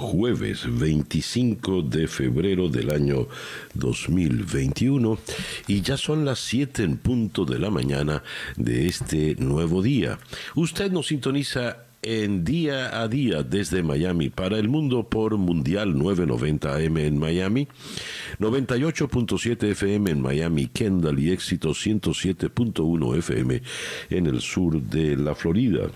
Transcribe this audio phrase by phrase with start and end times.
[0.00, 3.28] jueves 25 de febrero del año
[3.74, 5.18] 2021
[5.68, 8.22] y ya son las 7 en punto de la mañana
[8.56, 10.18] de este nuevo día.
[10.54, 16.76] Usted nos sintoniza en día a día desde Miami para el mundo por Mundial 990
[16.76, 17.68] AM en Miami,
[18.38, 23.62] 98.7 FM en Miami, Kendall y éxito 107.1 FM
[24.08, 25.88] en el sur de la Florida.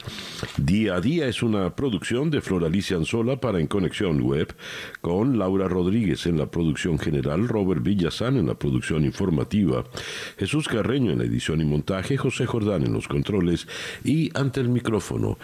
[0.59, 4.55] Día a día es una producción de Floralicia Anzola para En Conexión Web
[5.01, 9.85] con Laura Rodríguez en la producción general, Robert Villazán en la producción informativa,
[10.37, 13.67] Jesús Carreño en la edición y montaje, José Jordán en los controles
[14.05, 15.39] y ante el micrófono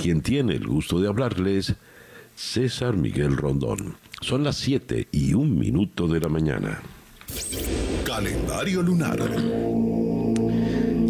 [0.00, 1.74] quien tiene el gusto de hablarles,
[2.34, 3.96] César Miguel Rondón.
[4.22, 6.80] Son las 7 y un minuto de la mañana.
[8.04, 9.18] Calendario lunar.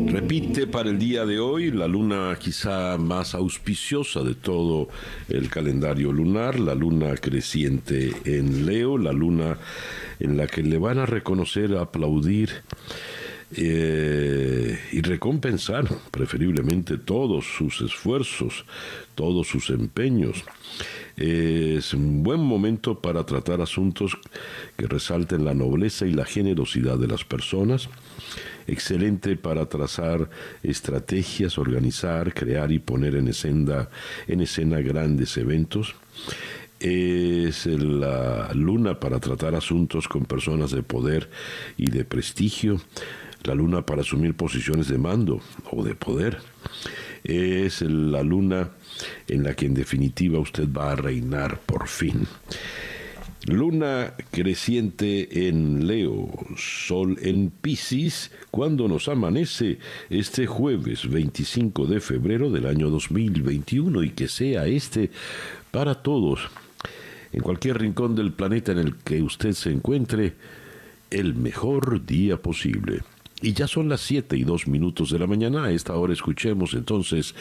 [0.09, 4.89] Repite para el día de hoy la luna quizá más auspiciosa de todo
[5.29, 9.57] el calendario lunar, la luna creciente en Leo, la luna
[10.19, 12.51] en la que le van a reconocer, aplaudir
[13.57, 18.65] eh, y recompensar preferiblemente todos sus esfuerzos,
[19.17, 20.45] todos sus empeños.
[21.17, 24.17] Es un buen momento para tratar asuntos
[24.77, 27.89] que resalten la nobleza y la generosidad de las personas.
[28.69, 30.31] Excelente para trazar
[30.63, 33.89] estrategias, organizar, crear y poner en escena,
[34.29, 35.97] en escena grandes eventos
[36.79, 41.29] es la luna para tratar asuntos con personas de poder
[41.77, 42.81] y de prestigio
[43.45, 46.39] la luna para asumir posiciones de mando o de poder.
[47.25, 48.71] Es la luna
[49.29, 52.27] en la que en definitiva usted va a reinar por fin.
[53.47, 59.79] Luna creciente en Leo, Sol en Pisces, cuando nos amanece
[60.11, 65.11] este jueves 25 de febrero del año 2021 y que sea este
[65.71, 66.41] para todos,
[67.33, 70.35] en cualquier rincón del planeta en el que usted se encuentre,
[71.11, 73.01] el mejor día posible.
[73.43, 75.65] Y ya son las 7 y 2 minutos de la mañana.
[75.65, 77.35] A esta hora escuchemos entonces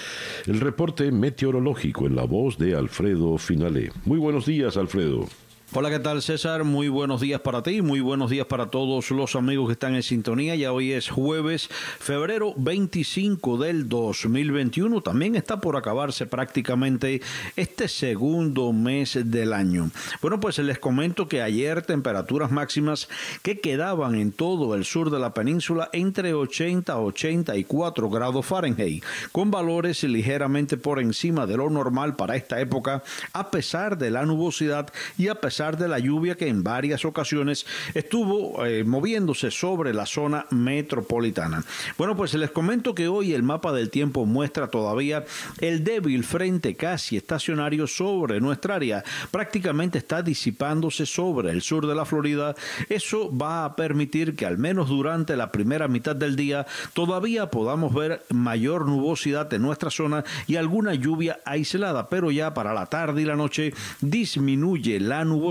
[0.47, 3.91] el reporte meteorológico en la voz de Alfredo Finale.
[4.05, 5.27] Muy buenos días, Alfredo.
[5.71, 6.63] Hola, ¿qué tal César?
[6.63, 10.01] Muy buenos días para ti, muy buenos días para todos los amigos que están en
[10.01, 10.55] sintonía.
[10.55, 11.69] Ya hoy es jueves,
[11.99, 15.01] febrero 25 del 2021.
[15.01, 17.21] También está por acabarse prácticamente
[17.55, 19.91] este segundo mes del año.
[20.23, 23.07] Bueno, pues les comento que ayer temperaturas máximas
[23.43, 29.03] que quedaban en todo el sur de la península entre 80 a 84 grados Fahrenheit,
[29.31, 33.03] con valores ligeramente por encima de lo normal para esta época,
[33.33, 37.65] a pesar de la nubosidad y a pesar de la lluvia que en varias ocasiones
[37.93, 41.65] estuvo eh, moviéndose sobre la zona metropolitana.
[41.97, 45.25] Bueno, pues les comento que hoy el mapa del tiempo muestra todavía
[45.59, 49.03] el débil frente casi estacionario sobre nuestra área.
[49.31, 52.55] Prácticamente está disipándose sobre el sur de la Florida.
[52.87, 57.93] Eso va a permitir que al menos durante la primera mitad del día todavía podamos
[57.93, 63.23] ver mayor nubosidad en nuestra zona y alguna lluvia aislada, pero ya para la tarde
[63.23, 65.48] y la noche disminuye la nubosidad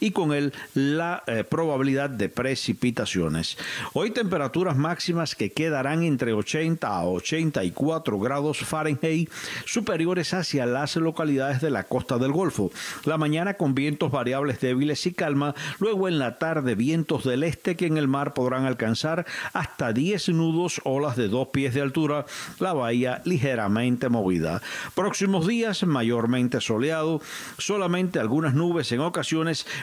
[0.00, 3.56] y con él la eh, probabilidad de precipitaciones.
[3.92, 9.30] Hoy temperaturas máximas que quedarán entre 80 a 84 grados Fahrenheit
[9.64, 12.72] superiores hacia las localidades de la costa del Golfo.
[13.04, 17.76] La mañana con vientos variables débiles y calma, luego en la tarde vientos del este
[17.76, 22.26] que en el mar podrán alcanzar hasta 10 nudos, olas de dos pies de altura,
[22.58, 24.60] la bahía ligeramente movida.
[24.94, 27.20] Próximos días mayormente soleado,
[27.58, 29.19] solamente algunas nubes en ocasiones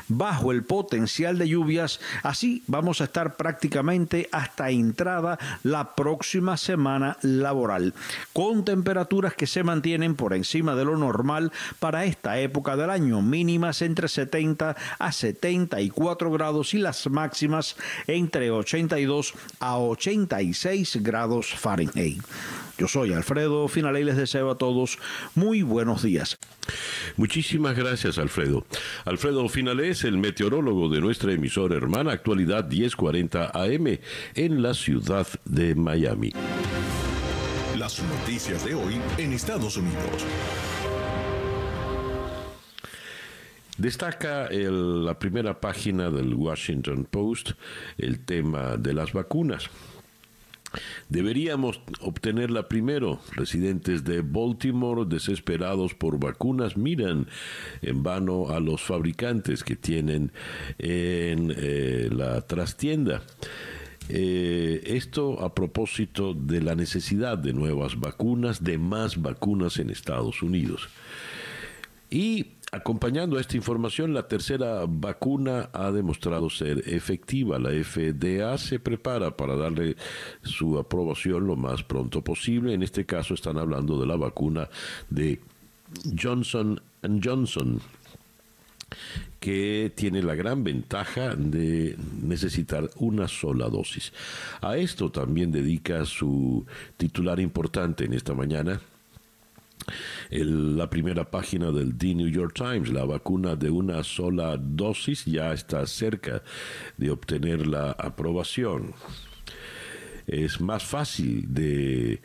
[0.08, 2.00] bajo el potencial de lluvias.
[2.24, 7.94] Así vamos a estar prácticamente hasta entrada la próxima semana laboral,
[8.34, 13.22] con temperaturas que se mantienen por encima de lo normal para esta época del año,
[13.22, 17.76] mínimas entre 70 a 74 grados y las máximas
[18.08, 22.22] entre 82 a 86 grados Fahrenheit.
[22.78, 25.00] Yo soy Alfredo Finale y les deseo a todos
[25.34, 26.38] muy buenos días.
[27.16, 28.66] Muchísimas gracias, Alfredo.
[29.06, 34.00] Alfredo Finale es el meteorólogo de nuestra emisora hermana Actualidad 1040 AM
[34.36, 36.32] en la ciudad de Miami.
[37.78, 40.26] Las noticias de hoy en Estados Unidos.
[43.78, 47.52] Destaca la primera página del Washington Post
[47.98, 49.70] el tema de las vacunas.
[51.10, 53.20] Deberíamos obtenerla primero.
[53.32, 57.28] Residentes de Baltimore, desesperados por vacunas, miran
[57.82, 60.32] en vano a los fabricantes que tienen
[60.78, 63.24] en eh, la trastienda.
[64.10, 70.42] Eh, esto a propósito de la necesidad de nuevas vacunas, de más vacunas en Estados
[70.42, 70.88] Unidos.
[72.10, 77.60] Y Acompañando a esta información, la tercera vacuna ha demostrado ser efectiva.
[77.60, 79.96] La FDA se prepara para darle
[80.42, 82.74] su aprobación lo más pronto posible.
[82.74, 84.70] En este caso están hablando de la vacuna
[85.10, 85.40] de
[86.22, 86.82] Johnson
[87.24, 87.80] Johnson
[89.40, 94.12] que tiene la gran ventaja de necesitar una sola dosis.
[94.62, 96.66] A esto también dedica su
[96.98, 98.82] titular importante en esta mañana,
[100.30, 105.54] la primera página del The New York Times, la vacuna de una sola dosis ya
[105.54, 106.44] está cerca
[106.98, 108.94] de obtener la aprobación.
[110.26, 112.22] Es más fácil de,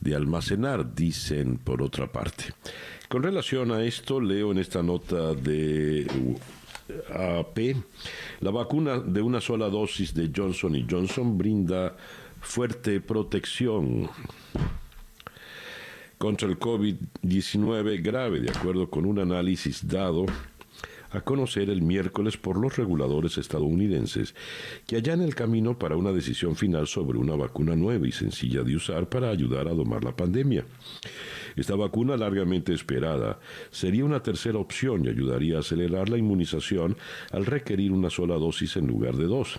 [0.00, 2.54] de almacenar, dicen por otra parte.
[3.08, 6.06] Con relación a esto, leo en esta nota de
[7.14, 7.76] AP,
[8.40, 11.96] la vacuna de una sola dosis de Johnson Johnson brinda
[12.40, 14.10] fuerte protección
[16.22, 20.26] contra el COVID-19 grave, de acuerdo con un análisis dado
[21.10, 24.36] a conocer el miércoles por los reguladores estadounidenses
[24.86, 28.76] que hallan el camino para una decisión final sobre una vacuna nueva y sencilla de
[28.76, 30.64] usar para ayudar a domar la pandemia.
[31.56, 33.40] Esta vacuna largamente esperada
[33.72, 36.96] sería una tercera opción y ayudaría a acelerar la inmunización
[37.32, 39.58] al requerir una sola dosis en lugar de dos.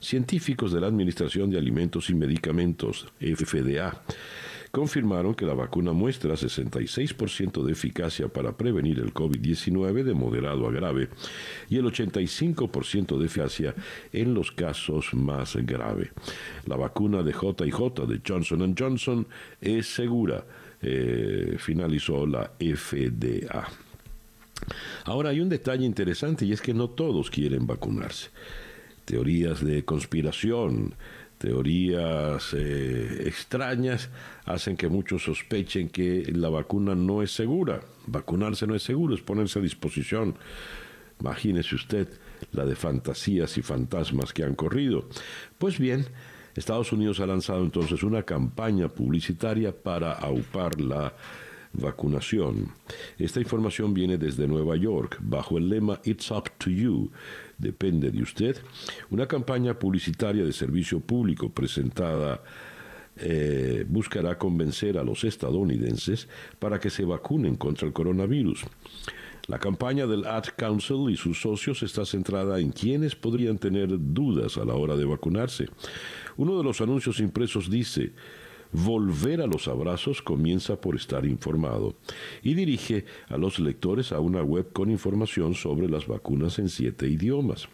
[0.00, 4.00] Científicos de la Administración de Alimentos y Medicamentos, FDA,
[4.70, 10.70] confirmaron que la vacuna muestra 66% de eficacia para prevenir el COVID-19 de moderado a
[10.70, 11.08] grave
[11.68, 13.74] y el 85% de eficacia
[14.12, 16.10] en los casos más graves.
[16.66, 19.26] La vacuna de JJ de Johnson Johnson
[19.60, 20.44] es segura,
[20.82, 23.68] eh, finalizó la FDA.
[25.04, 28.30] Ahora hay un detalle interesante y es que no todos quieren vacunarse.
[29.04, 30.94] Teorías de conspiración,
[31.40, 34.10] teorías eh, extrañas
[34.44, 37.80] hacen que muchos sospechen que la vacuna no es segura.
[38.06, 40.36] Vacunarse no es seguro, es ponerse a disposición.
[41.18, 42.08] Imagínese usted
[42.52, 45.08] la de fantasías y fantasmas que han corrido.
[45.56, 46.04] Pues bien,
[46.54, 51.14] Estados Unidos ha lanzado entonces una campaña publicitaria para aupar la
[51.72, 52.74] vacunación.
[53.18, 57.10] Esta información viene desde Nueva York, bajo el lema It's Up to You,
[57.60, 58.56] depende de usted,
[59.10, 62.42] una campaña publicitaria de servicio público presentada
[63.16, 66.28] eh, buscará convencer a los estadounidenses
[66.58, 68.64] para que se vacunen contra el coronavirus.
[69.46, 74.56] La campaña del Ad Council y sus socios está centrada en quienes podrían tener dudas
[74.58, 75.66] a la hora de vacunarse.
[76.36, 78.12] Uno de los anuncios impresos dice,
[78.72, 81.94] Volver a los abrazos comienza por estar informado
[82.42, 87.08] y dirige a los lectores a una web con información sobre las vacunas en siete
[87.08, 87.68] idiomas.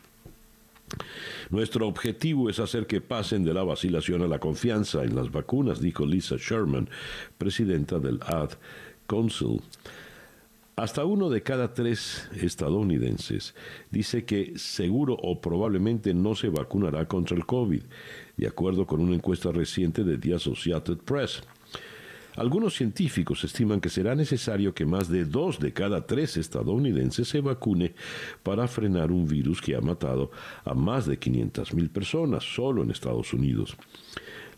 [1.50, 5.80] Nuestro objetivo es hacer que pasen de la vacilación a la confianza en las vacunas,
[5.80, 6.88] dijo Lisa Sherman,
[7.36, 8.50] presidenta del Ad
[9.06, 9.60] Council.
[10.76, 13.54] Hasta uno de cada tres estadounidenses
[13.90, 17.82] dice que seguro o probablemente no se vacunará contra el COVID
[18.36, 21.42] de acuerdo con una encuesta reciente de The Associated Press.
[22.36, 27.40] Algunos científicos estiman que será necesario que más de dos de cada tres estadounidenses se
[27.40, 27.94] vacune
[28.42, 30.30] para frenar un virus que ha matado
[30.64, 33.74] a más de 500.000 personas solo en Estados Unidos.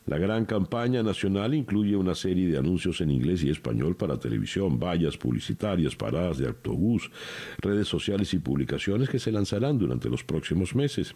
[0.06, 4.80] La gran campaña nacional incluye una serie de anuncios en inglés y español para televisión,
[4.80, 7.10] vallas publicitarias, paradas de autobús,
[7.58, 11.14] redes sociales y publicaciones que se lanzarán durante los próximos meses.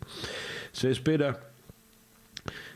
[0.72, 1.51] Se espera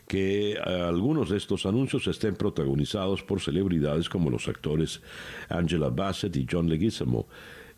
[0.07, 5.01] que eh, algunos de estos anuncios estén protagonizados por celebridades como los actores
[5.49, 7.27] Angela Bassett y John Leguizamo,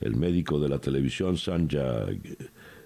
[0.00, 2.06] el médico de la televisión Sanja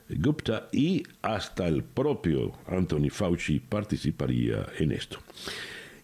[0.09, 5.19] Gupta y hasta el propio Anthony Fauci participaría en esto.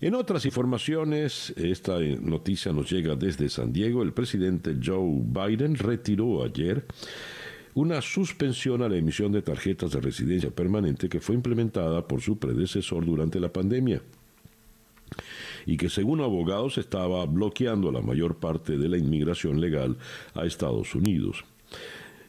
[0.01, 4.03] En otras informaciones, esta noticia nos llega desde San Diego.
[4.03, 6.87] El presidente Joe Biden retiró ayer
[7.79, 12.37] una suspensión a la emisión de tarjetas de residencia permanente que fue implementada por su
[12.37, 14.03] predecesor durante la pandemia
[15.65, 19.97] y que según abogados estaba bloqueando la mayor parte de la inmigración legal
[20.35, 21.45] a Estados Unidos.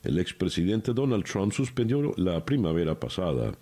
[0.04, 3.54] el expresidente Donald Trump suspendió la primavera pasada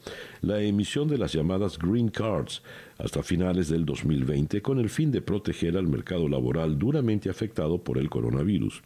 [0.41, 2.62] la emisión de las llamadas Green Cards
[2.98, 7.98] hasta finales del 2020 con el fin de proteger al mercado laboral duramente afectado por
[7.98, 8.82] el coronavirus.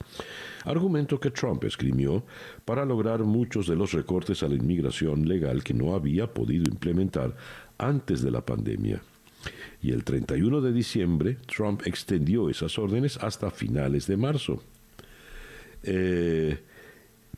[0.65, 2.23] Argumento que Trump escribió
[2.65, 7.35] para lograr muchos de los recortes a la inmigración legal que no había podido implementar
[7.77, 9.01] antes de la pandemia.
[9.81, 14.61] Y el 31 de diciembre, Trump extendió esas órdenes hasta finales de marzo.
[15.83, 16.59] Eh,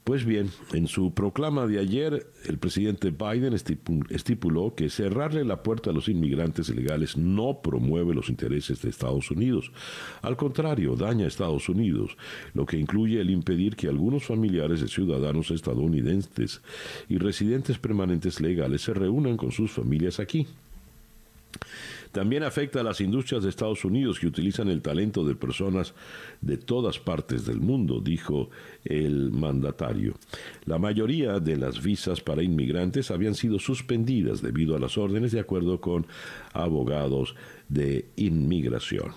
[0.03, 5.91] pues bien, en su proclama de ayer, el presidente Biden estipuló que cerrarle la puerta
[5.91, 9.72] a los inmigrantes ilegales no promueve los intereses de Estados Unidos.
[10.22, 12.17] Al contrario, daña a Estados Unidos,
[12.53, 16.62] lo que incluye el impedir que algunos familiares de ciudadanos estadounidenses
[17.07, 20.48] y residentes permanentes legales se reúnan con sus familias aquí.
[22.13, 25.96] También afecta a las industrias de Estados Unidos que utilizan el talento de personas
[26.41, 28.51] de todas partes del mundo, dijo
[28.86, 30.13] el mandatario.
[30.65, 35.39] La mayoría de las visas para inmigrantes habían sido suspendidas debido a las órdenes de
[35.39, 36.05] acuerdo con
[36.53, 37.36] abogados
[37.67, 39.12] de inmigración.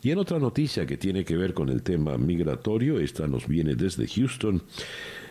[0.00, 3.74] Y en otra noticia que tiene que ver con el tema migratorio, esta nos viene
[3.74, 4.62] desde Houston.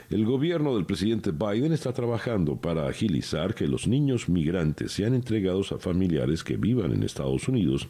[0.10, 5.74] El gobierno del presidente Biden está trabajando para agilizar que los niños migrantes sean entregados
[5.74, 7.90] a familiares que vivan en Estados Unidos,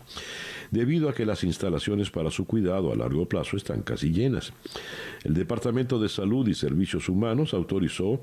[0.71, 4.51] debido a que las instalaciones para su cuidado a largo plazo están casi llenas.
[5.23, 8.19] El Departamento de Salud y Servicios Humanos autorizó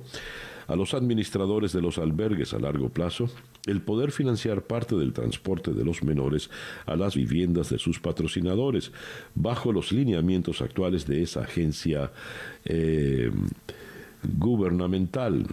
[0.67, 3.31] a los administradores de los albergues a largo plazo
[3.67, 6.51] el poder financiar parte del transporte de los menores
[6.87, 8.91] a las viviendas de sus patrocinadores,
[9.37, 12.11] bajo los lineamientos actuales de esa agencia
[12.65, 13.31] eh,
[14.39, 15.47] gubernamental.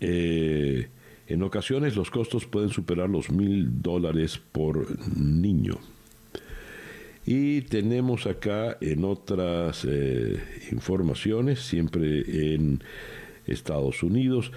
[0.00, 0.88] Eh,
[1.26, 5.78] en ocasiones los costos pueden superar los mil dólares por niño.
[7.26, 10.42] Y tenemos acá en otras eh,
[10.72, 12.82] informaciones, siempre en
[13.46, 14.50] Estados Unidos,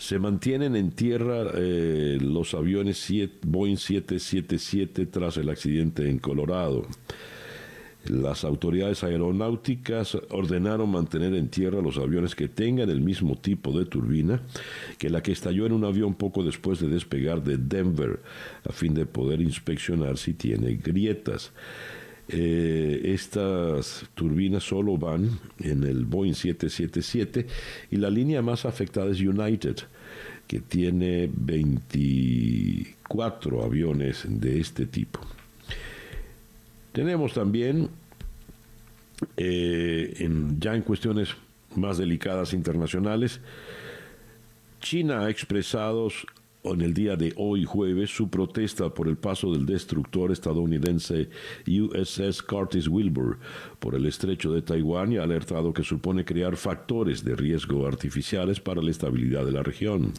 [0.00, 3.06] se mantienen en tierra eh, los aviones
[3.42, 6.86] Boeing 777 tras el accidente en Colorado.
[8.06, 13.84] Las autoridades aeronáuticas ordenaron mantener en tierra los aviones que tengan el mismo tipo de
[13.84, 14.40] turbina
[14.98, 18.20] que la que estalló en un avión poco después de despegar de Denver,
[18.66, 21.52] a fin de poder inspeccionar si tiene grietas.
[22.32, 27.44] Eh, estas turbinas solo van en el Boeing 777
[27.90, 29.78] y la línea más afectada es United,
[30.46, 35.18] que tiene 24 aviones de este tipo.
[36.92, 37.88] Tenemos también,
[39.36, 40.28] eh,
[40.58, 41.30] ya en cuestiones
[41.76, 43.40] más delicadas internacionales,
[44.80, 46.08] China ha expresado
[46.62, 51.28] en el día de hoy jueves su protesta por el paso del destructor estadounidense
[51.66, 53.38] USS Curtis Wilbur
[53.78, 58.60] por el estrecho de Taiwán y ha alertado que supone crear factores de riesgo artificiales
[58.60, 60.12] para la estabilidad de la región.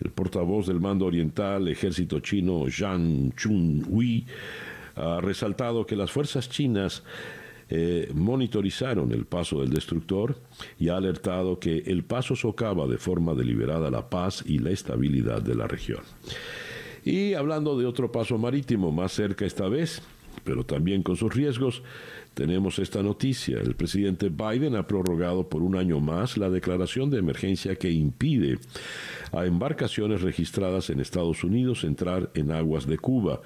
[0.00, 4.26] El portavoz del mando oriental, ejército chino Zhang Chun-hui,
[4.96, 7.02] ha resaltado que las fuerzas chinas
[7.70, 10.36] eh, monitorizaron el paso del destructor
[10.78, 15.42] y ha alertado que el paso socava de forma deliberada la paz y la estabilidad
[15.42, 16.02] de la región.
[17.04, 20.02] Y hablando de otro paso marítimo más cerca esta vez,
[20.44, 21.82] pero también con sus riesgos,
[22.34, 23.60] tenemos esta noticia.
[23.60, 28.58] El presidente Biden ha prorrogado por un año más la declaración de emergencia que impide
[29.32, 33.40] a embarcaciones registradas en Estados Unidos entrar en aguas de Cuba.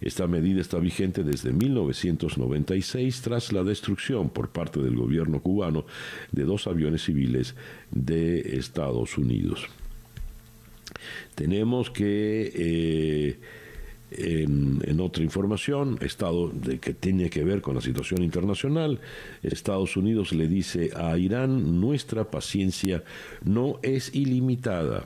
[0.00, 5.84] Esta medida está vigente desde 1996 tras la destrucción por parte del gobierno cubano
[6.30, 7.54] de dos aviones civiles
[7.90, 9.66] de Estados Unidos.
[11.34, 12.52] Tenemos que...
[12.54, 13.38] Eh,
[14.10, 16.50] en, otra información, Estado
[16.80, 19.00] que tiene que ver con la situación internacional,
[19.42, 23.04] Estados Unidos le dice a Irán, nuestra paciencia
[23.44, 25.04] no es ilimitada.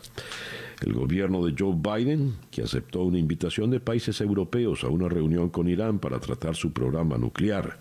[0.85, 5.49] El gobierno de Joe Biden, que aceptó una invitación de países europeos a una reunión
[5.51, 7.79] con Irán para tratar su programa nuclear,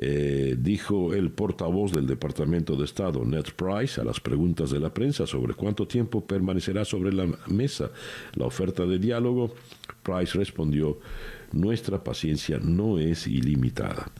[0.00, 4.94] eh, dijo el portavoz del Departamento de Estado, Ned Price, a las preguntas de la
[4.94, 7.90] prensa sobre cuánto tiempo permanecerá sobre la mesa
[8.34, 9.54] la oferta de diálogo,
[10.04, 11.00] Price respondió,
[11.52, 14.10] nuestra paciencia no es ilimitada.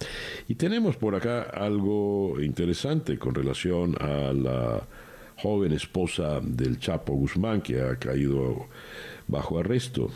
[0.49, 4.83] Y tenemos por acá algo interesante con relación a la
[5.43, 8.67] joven esposa del Chapo Guzmán que ha caído
[9.27, 10.11] bajo arresto.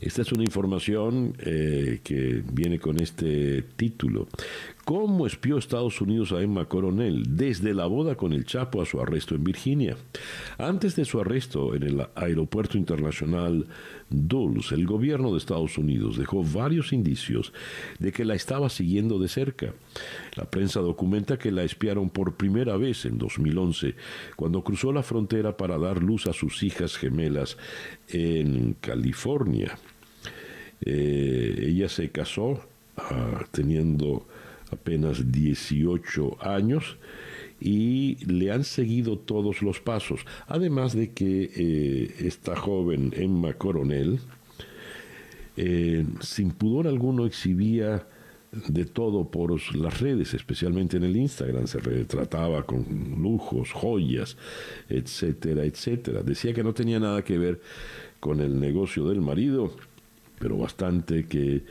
[0.00, 4.26] Esta es una información eh, que viene con este título.
[4.84, 9.00] Cómo espió Estados Unidos a Emma Coronel desde la boda con el Chapo a su
[9.00, 9.96] arresto en Virginia.
[10.58, 13.66] Antes de su arresto en el aeropuerto internacional
[14.10, 17.52] Dulles, el gobierno de Estados Unidos dejó varios indicios
[17.98, 19.72] de que la estaba siguiendo de cerca.
[20.36, 23.94] La prensa documenta que la espiaron por primera vez en 2011,
[24.36, 27.56] cuando cruzó la frontera para dar luz a sus hijas gemelas
[28.08, 29.78] en California.
[30.84, 32.60] Eh, ella se casó
[32.96, 34.26] ah, teniendo
[34.72, 36.96] apenas 18 años
[37.60, 40.20] y le han seguido todos los pasos.
[40.48, 44.18] Además de que eh, esta joven Emma Coronel,
[45.56, 48.06] eh, sin pudor alguno, exhibía
[48.52, 52.84] de todo por las redes, especialmente en el Instagram, se retrataba con
[53.18, 54.36] lujos, joyas,
[54.88, 56.22] etcétera, etcétera.
[56.22, 57.60] Decía que no tenía nada que ver
[58.20, 59.72] con el negocio del marido,
[60.38, 61.62] pero bastante que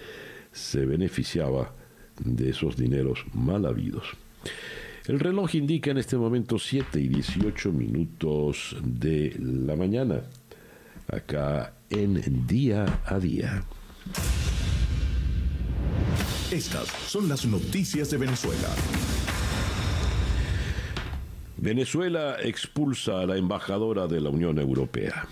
[0.51, 1.73] se beneficiaba
[2.23, 4.05] de esos dineros mal habidos.
[5.05, 10.21] El reloj indica en este momento 7 y 18 minutos de la mañana,
[11.07, 13.63] acá en día a día.
[16.51, 18.67] Estas son las noticias de Venezuela.
[21.57, 25.27] Venezuela expulsa a la embajadora de la Unión Europea.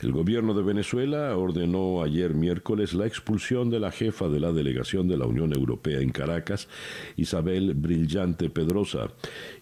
[0.00, 5.08] El gobierno de Venezuela ordenó ayer miércoles la expulsión de la jefa de la delegación
[5.08, 6.68] de la Unión Europea en Caracas,
[7.16, 9.08] Isabel Brillante Pedrosa,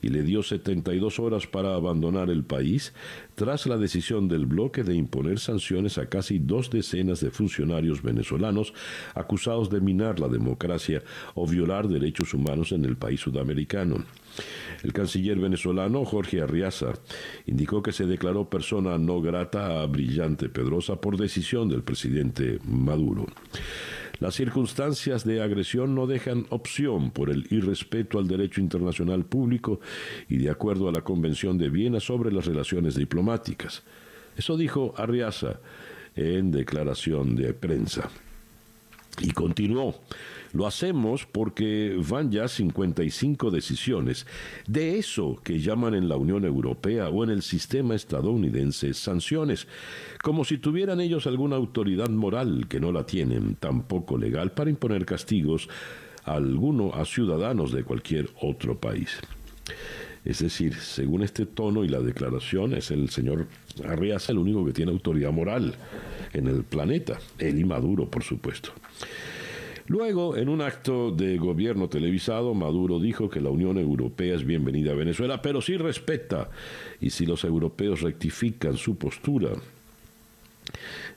[0.02, 2.92] y le dio 72 horas para abandonar el país
[3.36, 8.72] tras la decisión del bloque de imponer sanciones a casi dos decenas de funcionarios venezolanos
[9.14, 11.02] acusados de minar la democracia
[11.34, 14.04] o violar derechos humanos en el país sudamericano.
[14.82, 16.94] El canciller venezolano Jorge Arriaza
[17.46, 23.26] indicó que se declaró persona no grata a Brillante Pedrosa por decisión del presidente Maduro.
[24.18, 29.80] Las circunstancias de agresión no dejan opción por el irrespeto al derecho internacional público
[30.28, 33.82] y de acuerdo a la Convención de Viena sobre las relaciones diplomáticas.
[34.36, 35.60] Eso dijo Arriaza
[36.14, 38.08] en declaración de prensa.
[39.20, 40.00] Y continuó.
[40.56, 44.26] Lo hacemos porque van ya 55 decisiones
[44.66, 49.68] de eso que llaman en la Unión Europea o en el sistema estadounidense sanciones,
[50.22, 55.04] como si tuvieran ellos alguna autoridad moral que no la tienen, tampoco legal, para imponer
[55.04, 55.68] castigos
[56.24, 59.10] a alguno a ciudadanos de cualquier otro país.
[60.24, 63.46] Es decir, según este tono y la declaración, es el señor
[63.84, 65.74] Arriaza el único que tiene autoridad moral
[66.32, 68.72] en el planeta, él y Maduro, por supuesto.
[69.88, 74.92] Luego, en un acto de gobierno televisado, Maduro dijo que la Unión Europea es bienvenida
[74.92, 76.50] a Venezuela, pero sí respeta,
[77.00, 79.50] y si los europeos rectifican su postura,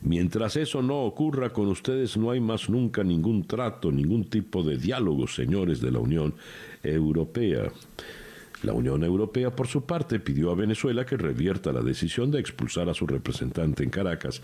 [0.01, 4.77] Mientras eso no ocurra con ustedes, no hay más nunca ningún trato, ningún tipo de
[4.77, 6.35] diálogo, señores de la Unión
[6.83, 7.71] Europea.
[8.63, 12.89] La Unión Europea, por su parte, pidió a Venezuela que revierta la decisión de expulsar
[12.89, 14.41] a su representante en Caracas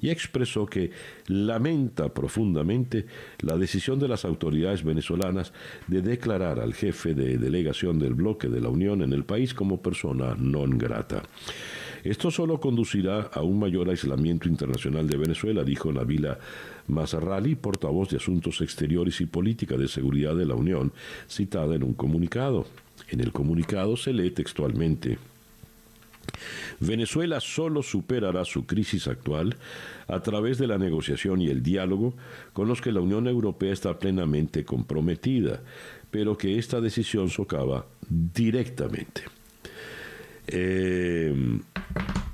[0.00, 0.90] y expresó que
[1.26, 3.06] lamenta profundamente
[3.40, 5.52] la decisión de las autoridades venezolanas
[5.88, 9.82] de declarar al jefe de delegación del bloque de la Unión en el país como
[9.82, 11.26] persona non grata.
[12.06, 16.38] Esto solo conducirá a un mayor aislamiento internacional de Venezuela, dijo Nabila
[16.86, 20.92] Mazarrali, portavoz de Asuntos Exteriores y Política de Seguridad de la Unión,
[21.26, 22.64] citada en un comunicado.
[23.08, 25.18] En el comunicado se lee textualmente,
[26.80, 29.56] Venezuela solo superará su crisis actual
[30.08, 32.14] a través de la negociación y el diálogo
[32.52, 35.62] con los que la Unión Europea está plenamente comprometida,
[36.10, 39.22] pero que esta decisión socava directamente.
[40.48, 41.34] Eh,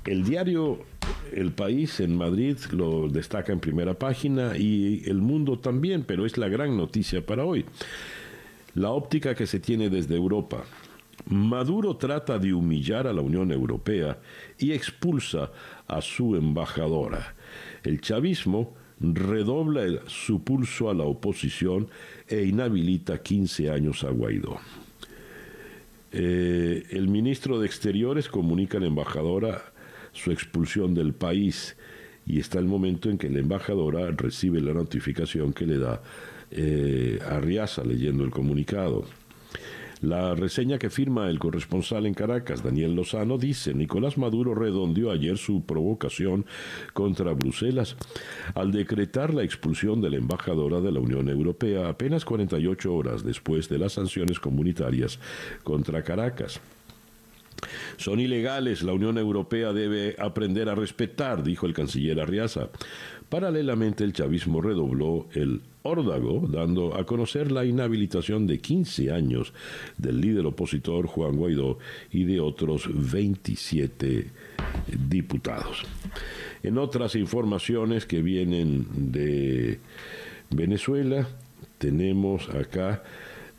[0.05, 0.85] el diario
[1.33, 6.37] El País en Madrid lo destaca en primera página y El Mundo también, pero es
[6.37, 7.65] la gran noticia para hoy.
[8.75, 10.63] La óptica que se tiene desde Europa.
[11.27, 14.19] Maduro trata de humillar a la Unión Europea
[14.57, 15.51] y expulsa
[15.87, 17.35] a su embajadora.
[17.83, 21.87] El chavismo redobla su pulso a la oposición
[22.27, 24.59] e inhabilita 15 años a Guaidó.
[26.11, 29.73] Eh, el ministro de Exteriores comunica a la embajadora
[30.11, 31.75] su expulsión del país
[32.25, 36.01] y está el momento en que la embajadora recibe la notificación que le da
[36.55, 39.05] eh, Arriaza leyendo el comunicado.
[40.03, 45.37] La reseña que firma el corresponsal en Caracas, Daniel Lozano, dice, Nicolás Maduro redondeó ayer
[45.37, 46.45] su provocación
[46.91, 47.95] contra Bruselas
[48.53, 53.69] al decretar la expulsión de la embajadora de la Unión Europea apenas 48 horas después
[53.69, 55.19] de las sanciones comunitarias
[55.63, 56.59] contra Caracas.
[57.95, 62.67] Son ilegales, la Unión Europea debe aprender a respetar, dijo el canciller Arriaza.
[63.29, 69.53] Paralelamente, el chavismo redobló el Órdago, dando a conocer la inhabilitación de 15 años
[69.97, 71.77] del líder opositor Juan Guaidó
[72.11, 74.31] y de otros 27
[75.09, 75.83] diputados.
[76.63, 79.79] En otras informaciones que vienen de
[80.49, 81.27] Venezuela,
[81.77, 83.03] tenemos acá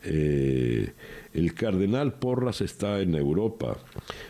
[0.03, 0.93] eh,
[1.33, 3.77] el cardenal Porras está en Europa.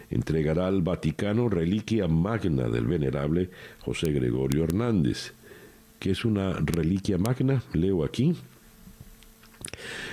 [0.09, 5.33] Entregará al Vaticano reliquia magna del venerable José Gregorio Hernández.
[5.99, 7.63] ¿Qué es una reliquia magna?
[7.73, 8.35] Leo aquí.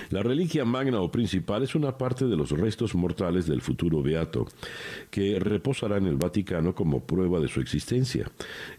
[0.09, 4.47] La reliquia magna o principal es una parte de los restos mortales del futuro beato,
[5.09, 8.29] que reposará en el Vaticano como prueba de su existencia.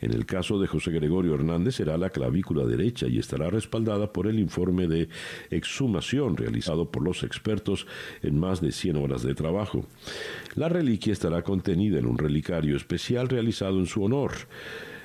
[0.01, 4.27] En el caso de José Gregorio Hernández será la clavícula derecha y estará respaldada por
[4.27, 5.09] el informe de
[5.51, 7.87] exhumación realizado por los expertos
[8.23, 9.87] en más de 100 horas de trabajo.
[10.55, 14.33] La reliquia estará contenida en un relicario especial realizado en su honor.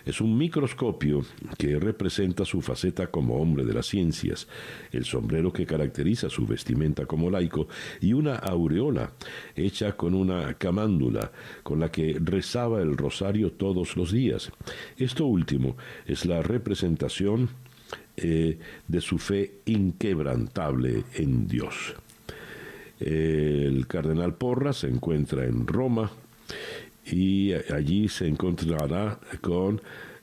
[0.06, 1.24] Es un microscopio
[1.58, 4.48] que representa su faceta como hombre de las ciencias,
[4.92, 7.68] el sombrero que caracteriza su vestimenta como laico
[8.02, 9.12] y una aureola
[9.56, 11.32] hecha con una camándula
[11.64, 14.52] con la que rezaba el rosario todos los días.
[14.98, 17.50] Esto último es la representación
[18.18, 21.96] eh, de su fe inquebrantable en Dios.
[23.00, 26.12] El cardenal Porra se encuentra en Roma
[27.12, 29.82] y allí se encontrará con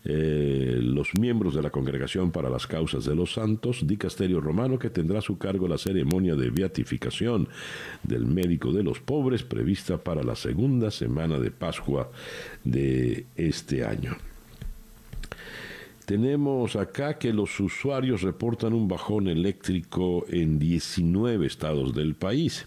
[0.09, 4.89] eh, los miembros de la Congregación para las Causas de los Santos, dicasterio romano que
[4.89, 7.49] tendrá a su cargo la ceremonia de beatificación
[8.05, 12.09] del médico de los pobres prevista para la segunda semana de Pascua
[12.63, 14.17] de este año.
[16.05, 22.65] Tenemos acá que los usuarios reportan un bajón eléctrico en 19 estados del país.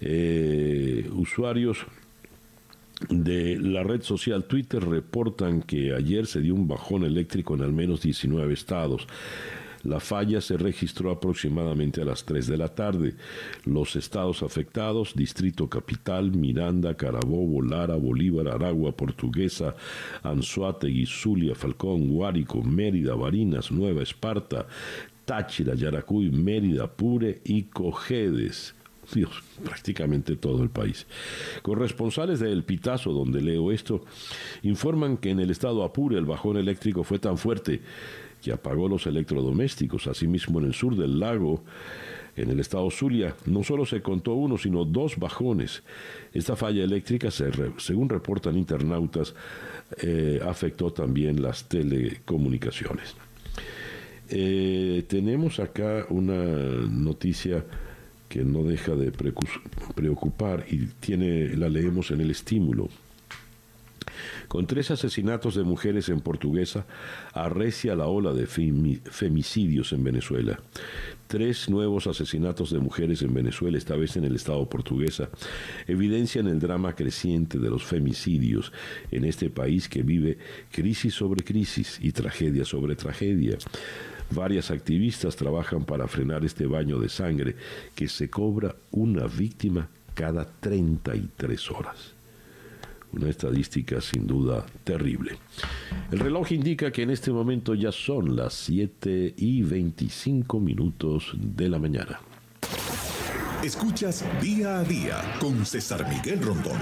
[0.00, 1.84] Eh, usuarios
[3.08, 7.72] de la red social Twitter reportan que ayer se dio un bajón eléctrico en al
[7.72, 9.06] menos 19 estados.
[9.82, 13.14] La falla se registró aproximadamente a las 3 de la tarde.
[13.64, 19.76] Los estados afectados, Distrito Capital, Miranda, Carabobo, Lara, Bolívar, Aragua, Portuguesa,
[20.24, 24.66] Anzuategui, Zulia, Falcón, Guárico, Mérida, Barinas, Nueva Esparta,
[25.24, 28.75] Táchira, Yaracuy, Mérida, Pure y Cojedes.
[29.14, 31.06] Dios, prácticamente todo el país.
[31.62, 34.04] Corresponsales de El Pitazo, donde leo esto,
[34.62, 37.80] informan que en el estado Apure el bajón eléctrico fue tan fuerte
[38.42, 40.06] que apagó los electrodomésticos.
[40.06, 41.64] Asimismo, en el sur del lago,
[42.36, 45.82] en el estado Zulia, no solo se contó uno, sino dos bajones.
[46.32, 49.34] Esta falla eléctrica, según reportan internautas,
[50.02, 53.16] eh, afectó también las telecomunicaciones.
[54.28, 57.64] Eh, tenemos acá una noticia
[58.28, 62.88] que no deja de preocupar y tiene, la leemos en el estímulo.
[64.48, 66.86] Con tres asesinatos de mujeres en Portuguesa,
[67.32, 70.60] arrecia la ola de femicidios en Venezuela.
[71.26, 75.28] Tres nuevos asesinatos de mujeres en Venezuela, esta vez en el Estado portuguesa,
[75.88, 78.72] evidencian el drama creciente de los femicidios
[79.10, 80.38] en este país que vive
[80.70, 83.58] crisis sobre crisis y tragedia sobre tragedia.
[84.30, 87.56] Varias activistas trabajan para frenar este baño de sangre
[87.94, 92.14] que se cobra una víctima cada 33 horas.
[93.12, 95.38] Una estadística sin duda terrible.
[96.10, 101.68] El reloj indica que en este momento ya son las 7 y 25 minutos de
[101.68, 102.20] la mañana.
[103.62, 106.78] Escuchas día a día con César Miguel Rondón.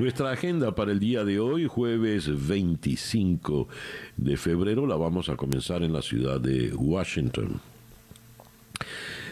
[0.00, 3.68] Nuestra agenda para el día de hoy, jueves 25
[4.16, 7.60] de febrero, la vamos a comenzar en la ciudad de Washington.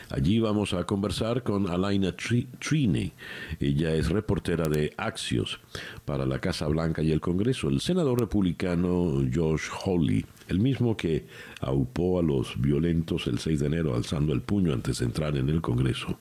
[0.09, 3.13] Allí vamos a conversar con Alaina Trini.
[3.59, 5.59] Ella es reportera de Axios
[6.05, 7.69] para la Casa Blanca y el Congreso.
[7.69, 11.27] El senador republicano Josh Hawley, el mismo que
[11.61, 15.49] aupó a los violentos el 6 de enero alzando el puño antes de entrar en
[15.49, 16.21] el Congreso,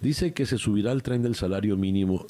[0.00, 2.26] dice que se subirá el tren del salario mínimo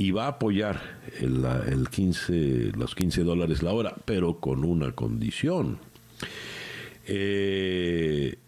[0.00, 0.80] y va a apoyar
[1.20, 5.78] el, 15, los 15 dólares la hora, pero con una condición.
[7.06, 8.38] Eh,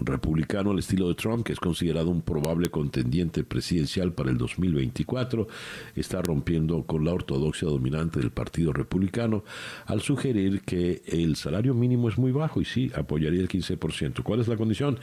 [0.00, 5.48] republicano al estilo de Trump, que es considerado un probable contendiente presidencial para el 2024,
[5.96, 9.42] está rompiendo con la ortodoxia dominante del Partido Republicano
[9.86, 14.22] al sugerir que el salario mínimo es muy bajo y sí, apoyaría el 15%.
[14.22, 15.00] ¿Cuál es la condición?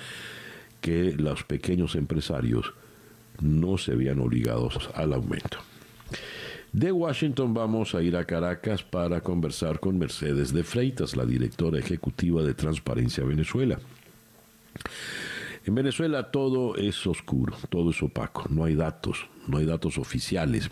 [0.80, 2.74] Que los pequeños empresarios
[3.42, 5.58] no se veían obligados al aumento.
[6.72, 11.80] De Washington vamos a ir a Caracas para conversar con Mercedes de Freitas, la directora
[11.80, 13.78] ejecutiva de Transparencia Venezuela.
[15.66, 20.72] En Venezuela todo es oscuro, todo es opaco, no hay datos, no hay datos oficiales,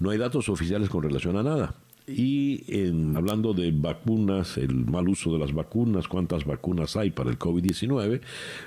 [0.00, 1.74] no hay datos oficiales con relación a nada.
[2.06, 7.30] Y en, hablando de vacunas, el mal uso de las vacunas, cuántas vacunas hay para
[7.30, 8.20] el COVID-19,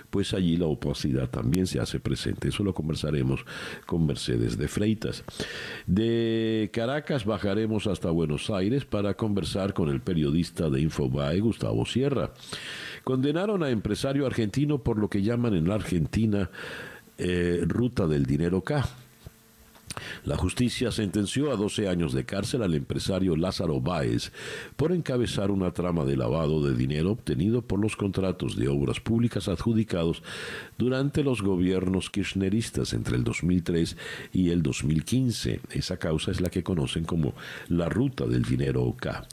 [0.10, 2.48] pues allí la opacidad también se hace presente.
[2.48, 3.46] Eso lo conversaremos
[3.86, 5.24] con Mercedes de Freitas.
[5.86, 12.32] De Caracas bajaremos hasta Buenos Aires para conversar con el periodista de Infobae, Gustavo Sierra.
[13.04, 16.50] Condenaron a empresario argentino por lo que llaman en la Argentina
[17.20, 18.84] eh, ruta del dinero K
[20.26, 24.32] la justicia sentenció a 12 años de cárcel al empresario Lázaro Báez
[24.76, 29.48] por encabezar una trama de lavado de dinero obtenido por los contratos de obras públicas
[29.48, 30.24] adjudicados
[30.78, 33.98] durante los gobiernos kirchneristas entre el 2003
[34.34, 35.62] y el 2015.
[35.72, 37.34] Esa causa es la que conocen como
[37.70, 39.28] la ruta del dinero K.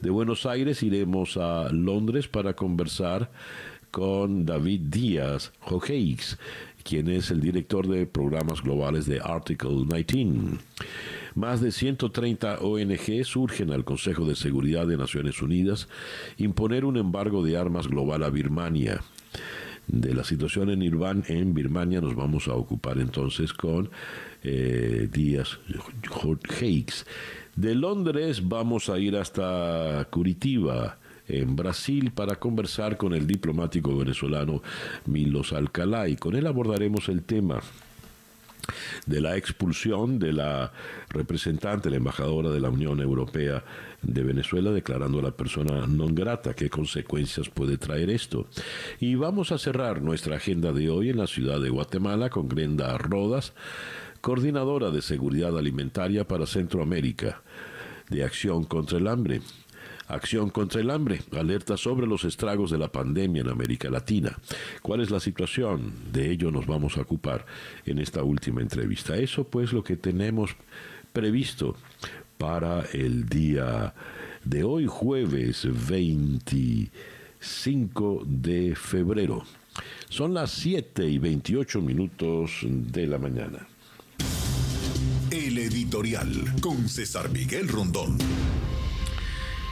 [0.00, 3.30] De Buenos Aires iremos a Londres para conversar
[3.90, 6.38] con David Díaz Jojeix
[6.82, 10.58] quien es el director de programas globales de Article 19.
[11.34, 15.88] Más de 130 ONG surgen al Consejo de Seguridad de Naciones Unidas
[16.38, 19.02] imponer un embargo de armas global a Birmania.
[19.86, 23.90] De la situación en, Irván, en Birmania nos vamos a ocupar entonces con
[24.42, 25.58] eh, Díaz
[26.48, 27.06] Hakes.
[27.56, 30.98] De Londres vamos a ir hasta Curitiba
[31.30, 34.62] en Brasil para conversar con el diplomático venezolano
[35.06, 37.60] Milos Alcalá y con él abordaremos el tema
[39.06, 40.72] de la expulsión de la
[41.08, 43.64] representante, la embajadora de la Unión Europea
[44.02, 46.54] de Venezuela, declarando a la persona non grata.
[46.54, 48.46] ¿Qué consecuencias puede traer esto?
[49.00, 52.96] Y vamos a cerrar nuestra agenda de hoy en la ciudad de Guatemala con Grenda
[52.98, 53.52] Rodas,
[54.20, 57.42] coordinadora de seguridad alimentaria para Centroamérica
[58.08, 59.40] de Acción contra el Hambre.
[60.10, 64.36] Acción contra el hambre, alerta sobre los estragos de la pandemia en América Latina.
[64.82, 65.92] ¿Cuál es la situación?
[66.12, 67.46] De ello nos vamos a ocupar
[67.86, 69.16] en esta última entrevista.
[69.16, 70.56] Eso pues lo que tenemos
[71.12, 71.76] previsto
[72.38, 73.94] para el día
[74.42, 79.44] de hoy, jueves 25 de febrero.
[80.08, 83.68] Son las 7 y 28 minutos de la mañana.
[85.30, 88.18] El editorial con César Miguel Rondón.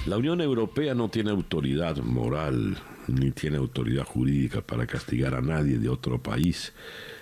[0.07, 5.79] La Unión Europea no tiene autoridad moral ni tiene autoridad jurídica para castigar a nadie
[5.79, 6.73] de otro país,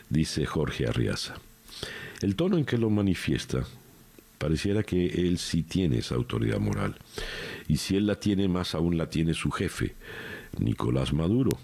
[0.09, 1.35] dice Jorge Arriaza.
[2.21, 3.65] El tono en que lo manifiesta
[4.39, 6.97] pareciera que él sí tiene esa autoridad moral.
[7.69, 9.95] Y si él la tiene, más aún la tiene su jefe,
[10.59, 11.59] Nicolás Maduro,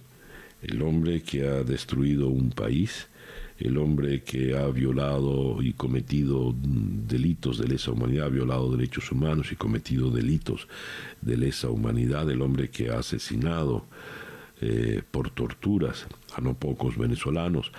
[0.62, 3.06] el hombre que ha destruido un país
[3.58, 9.52] el hombre que ha violado y cometido delitos de lesa humanidad, ha violado derechos humanos
[9.52, 10.68] y cometido delitos
[11.20, 13.86] de lesa humanidad, el hombre que ha asesinado
[14.60, 17.72] eh, por torturas a no pocos venezolanos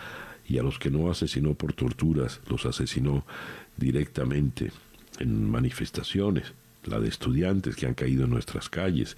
[0.48, 3.26] y a los que no asesinó por torturas, los asesinó
[3.78, 4.72] directamente
[5.20, 6.54] en manifestaciones
[6.86, 9.18] la de estudiantes que han caído en nuestras calles.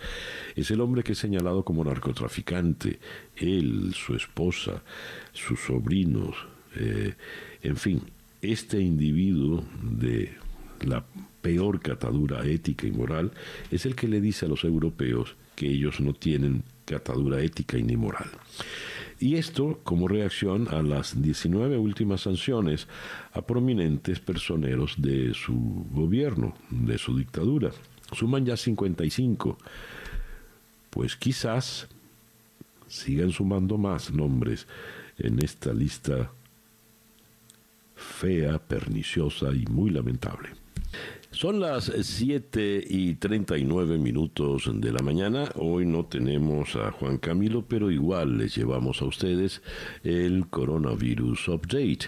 [0.56, 3.00] Es el hombre que es señalado como narcotraficante,
[3.36, 4.84] él, su esposa,
[5.34, 6.36] sus sobrinos,
[6.76, 7.14] eh,
[7.62, 8.02] en fin,
[8.42, 10.34] este individuo de
[10.82, 11.04] la
[11.42, 13.32] peor catadura ética y moral
[13.72, 17.84] es el que le dice a los europeos que ellos no tienen catadura ética y
[17.84, 18.30] ni moral.
[19.20, 22.88] Y esto como reacción a las 19 últimas sanciones
[23.34, 27.72] a prominentes personeros de su gobierno, de su dictadura.
[28.12, 29.58] Suman ya 55.
[30.90, 31.88] Pues quizás
[32.88, 34.68] sigan sumando más nombres
[35.18, 36.32] en esta lista
[37.96, 40.50] fea, perniciosa y muy lamentable.
[41.36, 45.50] Son las 7 y 39 minutos de la mañana.
[45.56, 49.62] Hoy no tenemos a Juan Camilo, pero igual les llevamos a ustedes
[50.06, 52.08] el Coronavirus Update.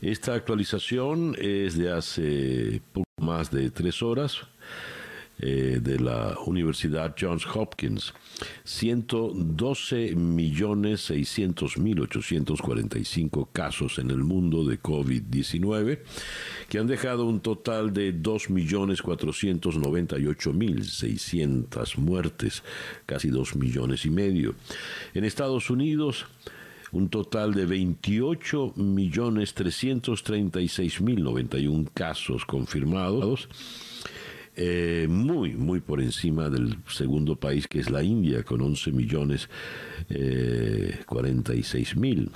[0.00, 4.46] Esta actualización es de hace poco más de tres horas
[5.38, 8.14] eh, de la Universidad Johns Hopkins.
[8.64, 15.98] 112 millones 600 mil 845 casos en el mundo de COVID-19
[16.68, 22.62] que han dejado un total de 2 millones 498 mil 600 muertes,
[23.04, 24.54] casi 2 millones y medio.
[25.12, 26.26] En Estados Unidos
[26.92, 33.48] un total de 28 millones 336 mil 91 casos confirmados
[34.56, 39.50] eh, muy, muy por encima del segundo país que es la India, con 11 millones
[40.08, 42.30] eh, 46 mil.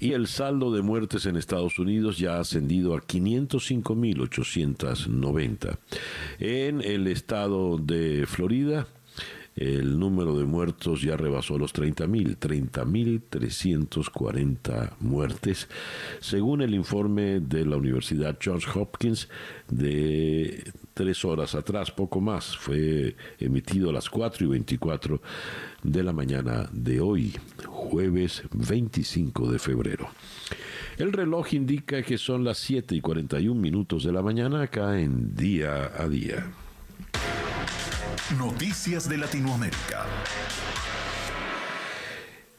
[0.00, 5.78] Y el saldo de muertes en Estados Unidos ya ha ascendido a 505.890.
[6.40, 8.88] En el estado de Florida,
[9.56, 15.68] el número de muertos ya rebasó los 30.000, 30.340 muertes,
[16.20, 19.28] según el informe de la Universidad Johns Hopkins
[19.68, 25.20] de tres horas atrás, poco más, fue emitido a las 4 y 24
[25.82, 30.08] de la mañana de hoy, jueves 25 de febrero.
[30.96, 35.34] El reloj indica que son las 7 y 41 minutos de la mañana acá en
[35.34, 36.46] día a día.
[38.38, 40.06] Noticias de Latinoamérica.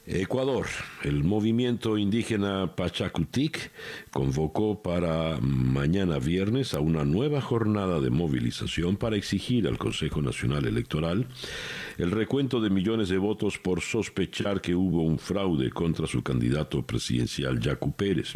[0.08, 0.68] Ecuador,
[1.04, 3.72] el movimiento indígena Pachacutic
[4.12, 10.68] convocó para mañana viernes a una nueva jornada de movilización para exigir al Consejo Nacional
[10.68, 11.28] Electoral
[11.98, 16.84] el recuento de millones de votos por sospechar que hubo un fraude contra su candidato
[16.84, 18.34] presidencial Yacu Pérez.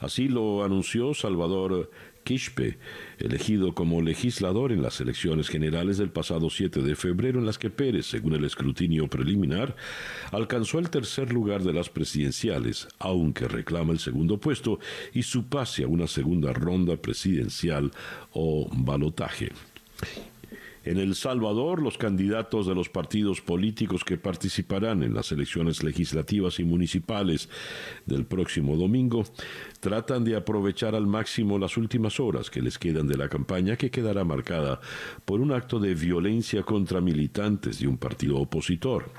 [0.00, 1.92] Así lo anunció Salvador
[2.24, 2.78] Quispe,
[3.18, 7.70] elegido como legislador en las elecciones generales del pasado 7 de febrero, en las que
[7.70, 9.76] Pérez, según el escrutinio preliminar,
[10.30, 14.78] alcanzó el tercer lugar de las presidenciales, aunque reclama el segundo puesto
[15.12, 17.90] y su pase a una segunda ronda presidencial
[18.32, 19.52] o balotaje.
[20.84, 26.58] En El Salvador, los candidatos de los partidos políticos que participarán en las elecciones legislativas
[26.58, 27.48] y municipales
[28.04, 29.24] del próximo domingo
[29.78, 33.92] tratan de aprovechar al máximo las últimas horas que les quedan de la campaña que
[33.92, 34.80] quedará marcada
[35.24, 39.10] por un acto de violencia contra militantes de un partido opositor.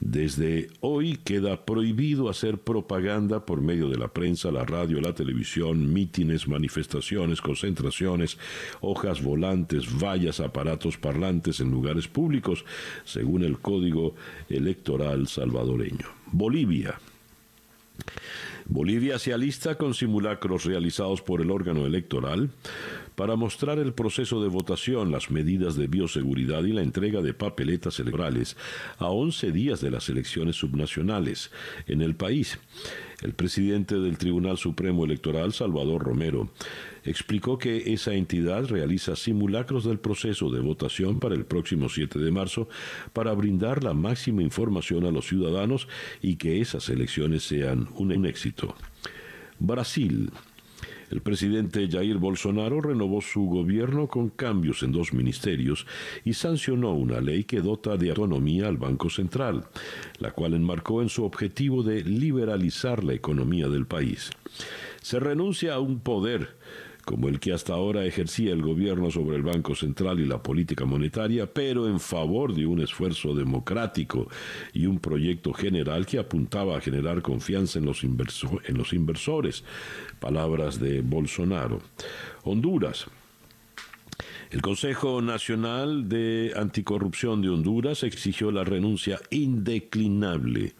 [0.00, 5.92] Desde hoy queda prohibido hacer propaganda por medio de la prensa, la radio, la televisión,
[5.92, 8.38] mítines, manifestaciones, concentraciones,
[8.80, 12.64] hojas volantes, vallas, aparatos parlantes en lugares públicos,
[13.04, 14.14] según el Código
[14.48, 16.06] Electoral salvadoreño.
[16.32, 16.98] Bolivia.
[18.64, 22.50] Bolivia se alista con simulacros realizados por el órgano electoral
[23.20, 28.00] para mostrar el proceso de votación, las medidas de bioseguridad y la entrega de papeletas
[28.00, 28.56] electorales
[28.96, 31.50] a 11 días de las elecciones subnacionales
[31.86, 32.58] en el país.
[33.20, 36.48] El presidente del Tribunal Supremo Electoral, Salvador Romero,
[37.04, 42.30] explicó que esa entidad realiza simulacros del proceso de votación para el próximo 7 de
[42.30, 42.70] marzo
[43.12, 45.88] para brindar la máxima información a los ciudadanos
[46.22, 48.74] y que esas elecciones sean un éxito.
[49.58, 50.30] Brasil.
[51.10, 55.86] El presidente Jair Bolsonaro renovó su gobierno con cambios en dos ministerios
[56.24, 59.64] y sancionó una ley que dota de autonomía al Banco Central,
[60.18, 64.30] la cual enmarcó en su objetivo de liberalizar la economía del país.
[65.02, 66.56] Se renuncia a un poder
[67.10, 70.84] como el que hasta ahora ejercía el gobierno sobre el Banco Central y la política
[70.84, 74.28] monetaria, pero en favor de un esfuerzo democrático
[74.72, 79.64] y un proyecto general que apuntaba a generar confianza en los, inversores.
[80.20, 81.80] Palabras de Bolsonaro.
[82.44, 83.06] Honduras.
[84.52, 90.74] El Consejo Nacional de Anticorrupción de Honduras exigió la renuncia indeclinable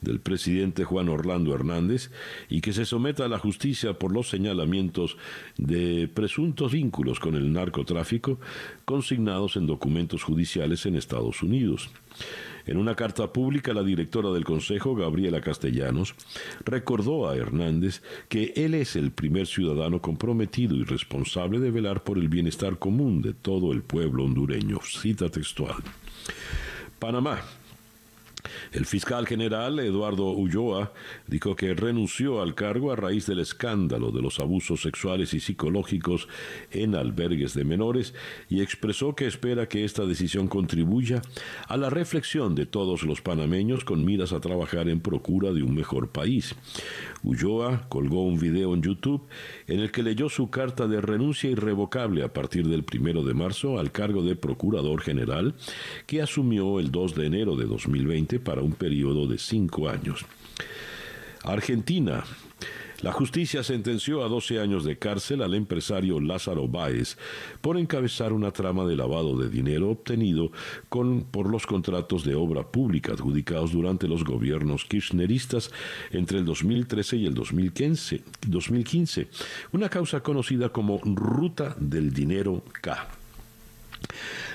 [0.00, 2.10] del presidente Juan Orlando Hernández
[2.48, 5.16] y que se someta a la justicia por los señalamientos
[5.56, 8.40] de presuntos vínculos con el narcotráfico
[8.84, 11.90] consignados en documentos judiciales en Estados Unidos.
[12.66, 16.14] En una carta pública, la directora del Consejo, Gabriela Castellanos,
[16.64, 22.18] recordó a Hernández que él es el primer ciudadano comprometido y responsable de velar por
[22.18, 24.78] el bienestar común de todo el pueblo hondureño.
[24.82, 25.76] Cita textual.
[26.98, 27.40] Panamá.
[28.72, 30.92] El fiscal general Eduardo Ulloa
[31.26, 36.28] dijo que renunció al cargo a raíz del escándalo de los abusos sexuales y psicológicos
[36.70, 38.14] en albergues de menores
[38.48, 41.22] y expresó que espera que esta decisión contribuya
[41.68, 45.74] a la reflexión de todos los panameños con miras a trabajar en procura de un
[45.74, 46.54] mejor país.
[47.22, 49.22] Ulloa colgó un video en YouTube
[49.66, 53.78] en el que leyó su carta de renuncia irrevocable a partir del primero de marzo
[53.78, 55.54] al cargo de Procurador General
[56.06, 60.24] que asumió el 2 de enero de 2020 para un periodo de cinco años.
[61.42, 62.24] Argentina.
[63.02, 67.16] La justicia sentenció a 12 años de cárcel al empresario Lázaro Báez
[67.62, 70.52] por encabezar una trama de lavado de dinero obtenido
[70.90, 75.70] por los contratos de obra pública adjudicados durante los gobiernos kirchneristas
[76.10, 79.28] entre el 2013 y el 2015, 2015
[79.72, 83.19] una causa conocida como Ruta del Dinero K.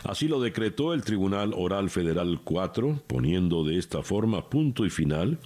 [0.04, 5.40] Así lo decretó el Tribunal Oral Federal 4, poniendo de esta forma punto y final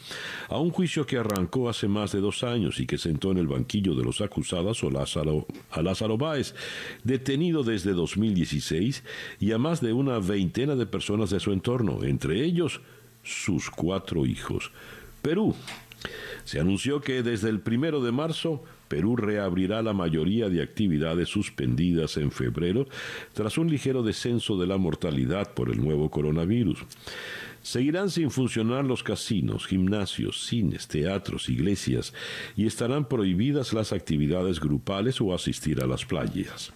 [0.49, 3.47] a un juicio que arrancó hace más de dos años y que sentó en el
[3.47, 6.55] banquillo de los acusados a Lázaro, a Lázaro Báez,
[7.03, 9.03] detenido desde 2016,
[9.39, 12.81] y a más de una veintena de personas de su entorno, entre ellos
[13.23, 14.71] sus cuatro hijos.
[15.21, 15.55] Perú.
[16.43, 22.17] Se anunció que desde el primero de marzo Perú reabrirá la mayoría de actividades suspendidas
[22.17, 22.87] en febrero
[23.33, 26.79] tras un ligero descenso de la mortalidad por el nuevo coronavirus.
[27.61, 32.13] Seguirán sin funcionar los casinos, gimnasios, cines, teatros, iglesias
[32.55, 36.71] y estarán prohibidas las actividades grupales o asistir a las playas.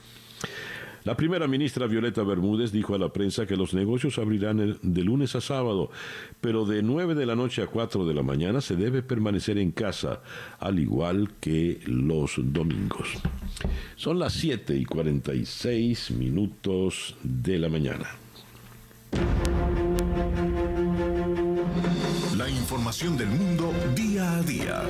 [1.05, 5.35] La primera ministra Violeta Bermúdez dijo a la prensa que los negocios abrirán de lunes
[5.35, 5.91] a sábado,
[6.39, 9.71] pero de 9 de la noche a 4 de la mañana se debe permanecer en
[9.71, 10.21] casa,
[10.59, 13.09] al igual que los domingos.
[13.97, 18.07] Son las 7 y 46 minutos de la mañana.
[22.37, 24.83] La información del mundo día a día.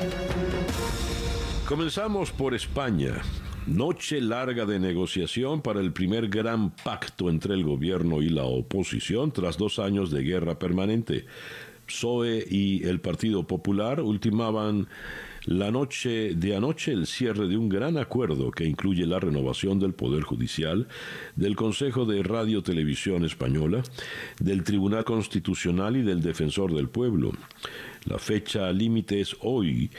[1.68, 3.16] Comenzamos por España.
[3.68, 9.32] Noche larga de negociación para el primer gran pacto entre el gobierno y la oposición
[9.32, 11.26] tras dos años de guerra permanente.
[11.86, 14.88] PSOE y el Partido Popular ultimaban
[15.45, 19.93] la noche de anoche el cierre de un gran acuerdo que incluye la renovación del
[19.93, 20.88] Poder Judicial,
[21.38, 23.82] del Consejo de Radio Televisión Española,
[24.39, 27.32] del Tribunal Constitucional y del Defensor del Pueblo.
[28.05, 29.89] La fecha límite es hoy,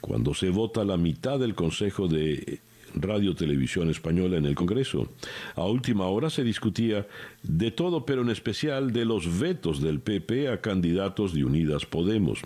[0.00, 2.60] cuando se vota la mitad del Consejo de
[2.94, 5.08] Radio Televisión Española en el Congreso.
[5.54, 7.06] A última hora se discutía
[7.42, 12.40] de todo, pero en especial de los vetos del PP a candidatos de Unidas Podemos.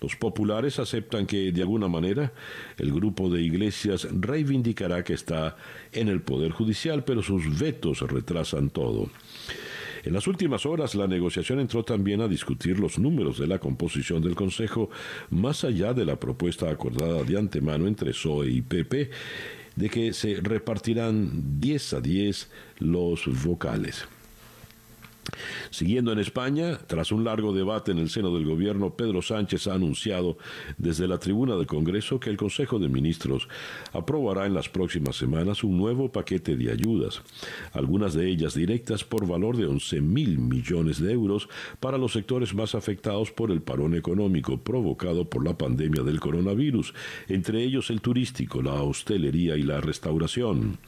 [0.00, 2.32] Los populares aceptan que, de alguna manera,
[2.78, 5.56] el grupo de iglesias reivindicará que está
[5.92, 9.08] en el Poder Judicial, pero sus vetos retrasan todo.
[10.04, 14.20] En las últimas horas, la negociación entró también a discutir los números de la composición
[14.20, 14.90] del Consejo,
[15.30, 19.10] más allá de la propuesta acordada de antemano entre PSOE y PP
[19.76, 22.48] de que se repartirán 10 a 10
[22.78, 24.06] los vocales.
[25.70, 29.74] Siguiendo en España, tras un largo debate en el seno del gobierno, Pedro Sánchez ha
[29.74, 30.36] anunciado
[30.78, 33.48] desde la tribuna del Congreso que el Consejo de Ministros
[33.92, 37.22] aprobará en las próximas semanas un nuevo paquete de ayudas,
[37.72, 41.48] algunas de ellas directas por valor de 11 mil millones de euros
[41.80, 46.94] para los sectores más afectados por el parón económico provocado por la pandemia del coronavirus,
[47.28, 50.78] entre ellos el turístico, la hostelería y la restauración.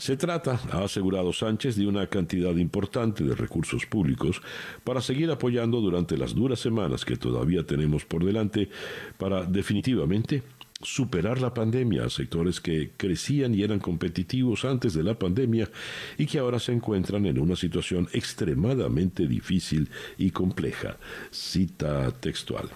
[0.00, 4.40] Se trata, ha asegurado Sánchez, de una cantidad importante de recursos públicos
[4.82, 8.70] para seguir apoyando durante las duras semanas que todavía tenemos por delante
[9.18, 10.42] para definitivamente
[10.80, 15.68] superar la pandemia a sectores que crecían y eran competitivos antes de la pandemia
[16.16, 20.96] y que ahora se encuentran en una situación extremadamente difícil y compleja.
[21.30, 22.70] Cita textual.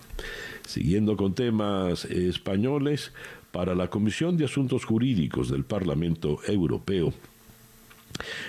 [0.66, 3.12] Siguiendo con temas españoles,
[3.55, 7.14] para la Comisión de Asuntos Jurídicos del Parlamento Europeo.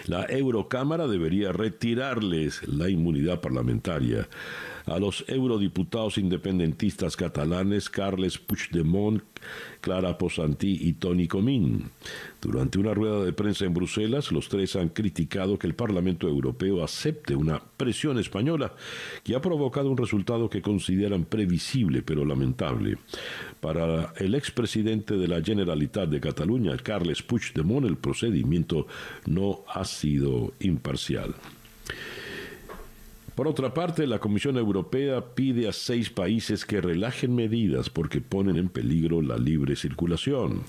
[0.08, 4.28] La Eurocámara debería retirarles la inmunidad parlamentaria
[4.86, 9.24] a los eurodiputados independentistas catalanes Carles Puigdemont,
[9.82, 11.90] Clara Posantí y Tony Comín.
[12.42, 16.84] Durante una rueda de prensa en Bruselas, los tres han criticado que el Parlamento Europeo
[16.84, 18.74] acepte una presión española
[19.24, 22.98] que ha provocado un resultado que consideran previsible pero lamentable.
[23.60, 28.88] Para el expresidente de la Generalitat de Cataluña, Carles Puigdemont, el procedimiento
[29.26, 31.36] no ha sido imparcial.
[33.36, 38.56] Por otra parte, la Comisión Europea pide a seis países que relajen medidas porque ponen
[38.56, 40.62] en peligro la libre circulación.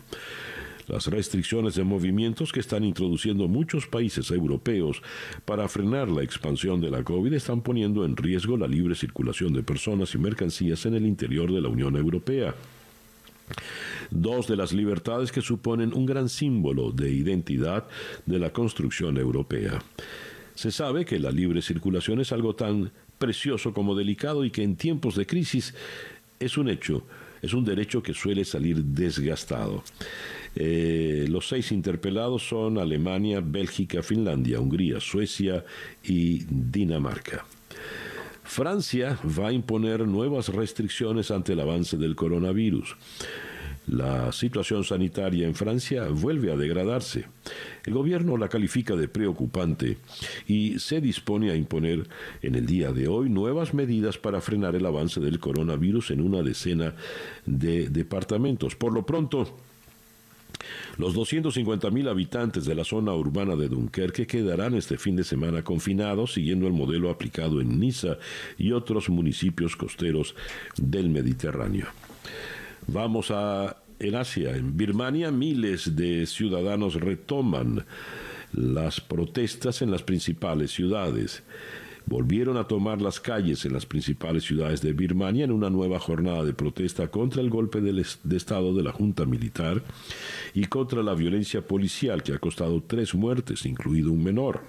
[0.89, 5.01] Las restricciones de movimientos que están introduciendo muchos países europeos
[5.45, 9.63] para frenar la expansión de la COVID están poniendo en riesgo la libre circulación de
[9.63, 12.55] personas y mercancías en el interior de la Unión Europea.
[14.11, 17.87] Dos de las libertades que suponen un gran símbolo de identidad
[18.25, 19.81] de la construcción europea.
[20.57, 24.77] Se sabe que la libre circulación es algo tan precioso como delicado y que en
[24.77, 25.75] tiempos de crisis
[26.41, 27.05] es un hecho,
[27.43, 29.85] es un derecho que suele salir desgastado.
[30.55, 35.63] Eh, los seis interpelados son Alemania, Bélgica, Finlandia, Hungría, Suecia
[36.03, 37.45] y Dinamarca.
[38.43, 42.97] Francia va a imponer nuevas restricciones ante el avance del coronavirus.
[43.87, 47.27] La situación sanitaria en Francia vuelve a degradarse.
[47.85, 49.99] El gobierno la califica de preocupante
[50.49, 52.09] y se dispone a imponer
[52.43, 56.43] en el día de hoy nuevas medidas para frenar el avance del coronavirus en una
[56.43, 56.95] decena
[57.45, 58.75] de departamentos.
[58.75, 59.57] Por lo pronto,
[60.99, 66.33] los 250.000 habitantes de la zona urbana de Dunkerque quedarán este fin de semana confinados
[66.33, 68.19] siguiendo el modelo aplicado en Niza
[68.59, 70.35] y otros municipios costeros
[70.77, 71.87] del Mediterráneo.
[72.89, 77.85] Vamos a en Asia, en Birmania, miles de ciudadanos retoman
[78.53, 81.43] las protestas en las principales ciudades.
[82.09, 86.45] volvieron a tomar las calles en las principales ciudades de Birmania en una nueva jornada
[86.45, 89.83] de protesta contra el golpe de Estado de la Junta Militar
[90.55, 94.61] y contra la violencia policial que ha costado tres muertes, incluido un menor.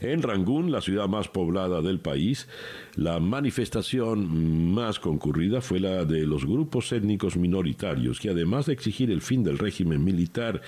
[0.00, 2.48] En Rangún, la ciudad más poblada del país,
[2.94, 9.10] la manifestación más concurrida fue la de los grupos étnicos minoritarios, que además de exigir
[9.10, 10.62] el fin del régimen militar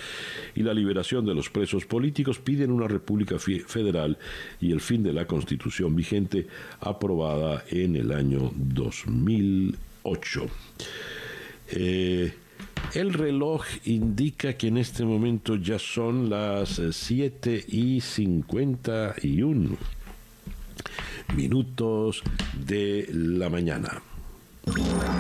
[0.55, 4.18] y la liberación de los presos políticos, piden una república federal
[4.61, 6.49] y el fin de la constitución vigente
[6.81, 10.47] aprobada en el año 2008.
[12.95, 19.76] El reloj indica que en este momento ya son las 7 y 51
[21.37, 22.22] minutos
[22.55, 24.03] de la mañana.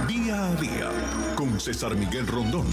[0.08, 0.90] Día a día
[1.36, 2.66] con César Miguel Rondón.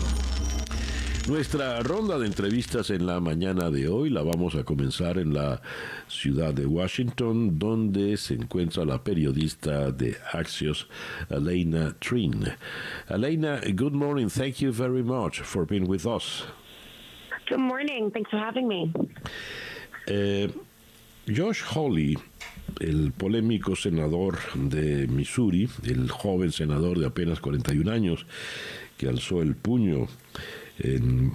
[1.27, 5.61] Nuestra ronda de entrevistas en la mañana de hoy la vamos a comenzar en la
[6.07, 10.87] ciudad de Washington, donde se encuentra la periodista de Axios,
[11.29, 12.45] Elena Trin.
[13.09, 14.29] Elena, good morning.
[14.29, 16.45] Thank you very much for being with us.
[17.49, 18.09] Good morning.
[18.09, 18.93] Thanks for having me.
[20.07, 20.47] Eh,
[21.27, 22.17] Josh Hawley,
[22.79, 28.25] el polémico senador de Missouri, el joven senador de apenas 41 años,
[28.97, 30.07] que alzó el puño
[30.79, 31.31] en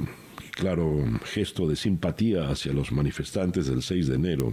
[0.52, 4.52] claro gesto de simpatía hacia los manifestantes del 6 de enero,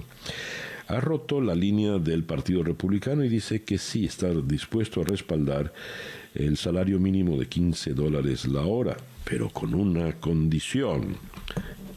[0.87, 5.71] ha roto la línea del Partido Republicano y dice que sí está dispuesto a respaldar
[6.33, 11.17] el salario mínimo de 15 dólares la hora, pero con una condición,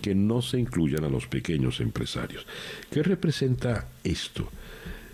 [0.03, 2.45] que no se incluyan a los pequeños empresarios.
[2.91, 4.51] ¿Qué representa esto?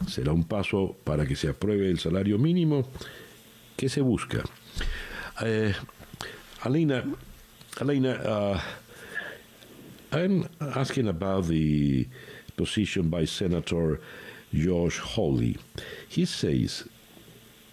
[0.08, 2.88] ¿Será un paso para que se apruebe el salario mínimo?
[3.76, 4.42] ¿Qué se busca?
[5.44, 5.74] Eh,
[6.62, 7.04] Alina,
[7.80, 8.60] Elena, uh,
[10.10, 12.08] I'm asking about the
[12.56, 14.00] position by Senator
[14.52, 15.56] Josh Hawley.
[16.08, 16.88] He says,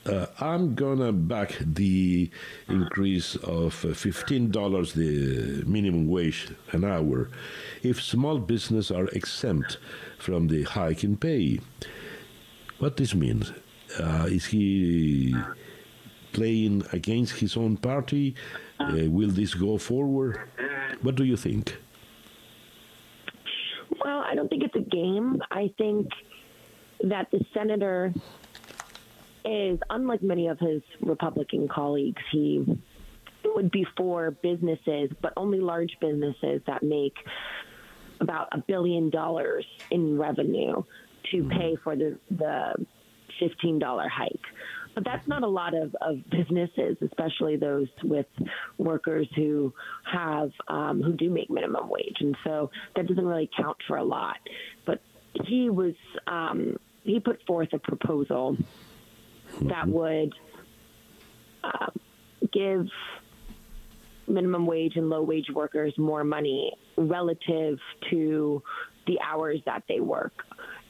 [0.06, 2.30] uh, I'm gonna back the
[2.70, 7.30] increase of $15 the minimum wage an hour
[7.82, 9.80] if small business are exempt
[10.20, 11.60] from the hike in pay.
[12.78, 13.52] What this means?
[14.00, 15.36] Uh, is he
[16.36, 18.36] playing against his own party?
[18.80, 20.40] Uh, will this go forward?
[21.02, 21.78] What do you think?
[24.04, 25.42] Well, I don't think it's a game.
[25.50, 26.10] I think
[27.04, 28.14] that the senator
[29.46, 32.66] is, unlike many of his Republican colleagues, he
[33.46, 37.16] would be for businesses, but only large businesses that make
[38.20, 40.84] about a billion dollars in revenue
[41.32, 41.58] to mm-hmm.
[41.58, 42.86] pay for the the
[43.42, 44.40] $15 hike.
[44.96, 48.28] But that's not a lot of, of businesses, especially those with
[48.78, 49.74] workers who
[50.12, 54.04] have um, who do make minimum wage, and so that doesn't really count for a
[54.04, 54.38] lot.
[54.86, 55.02] But
[55.44, 55.96] he was
[56.28, 58.58] um, he put forth a proposal
[59.64, 60.34] that would
[61.64, 61.88] uh,
[62.54, 62.88] give
[64.28, 67.80] minimum wage and low wage workers more money relative
[68.10, 68.64] to
[69.08, 70.46] the hours that they work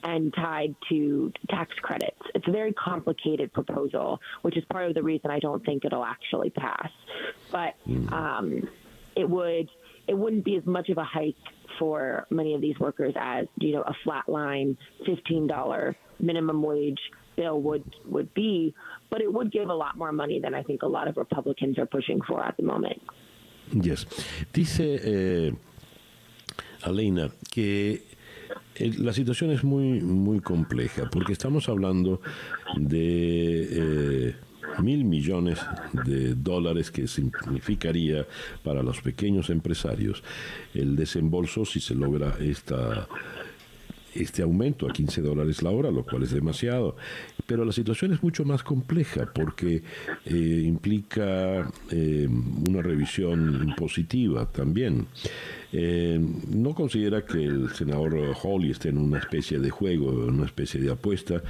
[0.05, 2.21] and tied to tax credits.
[2.35, 6.05] It's a very complicated proposal, which is part of the reason I don't think it'll
[6.05, 6.89] actually pass.
[7.51, 8.11] But mm.
[8.11, 8.69] um,
[9.15, 9.69] it would
[10.07, 11.35] it wouldn't be as much of a hike
[11.79, 16.99] for many of these workers as you know a flat line fifteen dollar minimum wage
[17.35, 18.75] bill would would be,
[19.09, 21.79] but it would give a lot more money than I think a lot of Republicans
[21.79, 23.01] are pushing for at the moment.
[23.73, 24.05] Yes,
[24.53, 25.51] dice eh,
[26.83, 27.99] Alena que
[28.79, 32.21] la situación es muy, muy compleja porque estamos hablando
[32.77, 34.35] de eh,
[34.81, 35.59] mil millones
[36.05, 38.25] de dólares que significaría
[38.63, 40.23] para los pequeños empresarios
[40.73, 43.07] el desembolso si se logra esta
[44.15, 46.95] este aumento a 15 dólares la hora, lo cual es demasiado.
[47.45, 49.83] Pero la situación es mucho más compleja porque
[50.25, 52.27] eh, implica eh,
[52.67, 55.07] una revisión impositiva también.
[55.71, 60.45] Eh, no considera que el senador Hawley esté en una especie de juego, en una
[60.45, 61.43] especie de apuesta,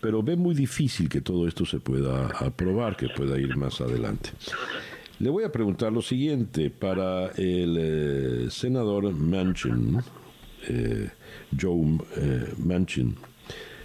[0.00, 4.30] pero ve muy difícil que todo esto se pueda aprobar, que pueda ir más adelante.
[5.20, 9.98] Le voy a preguntar lo siguiente para el senador Manchin.
[11.58, 13.16] Joe eh, Manchin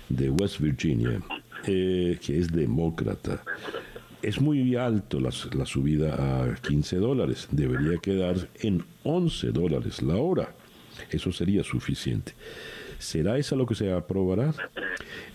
[0.10, 1.22] de West Virginia,
[1.66, 3.44] eh, que es demócrata.
[4.22, 7.48] Es muy alto la, la, subida a 15 dólares.
[7.52, 10.54] Debería quedar en 11 dólares la hora.
[11.10, 12.34] Eso sería suficiente.
[13.00, 14.54] ¿Será eso lo que se aprobará?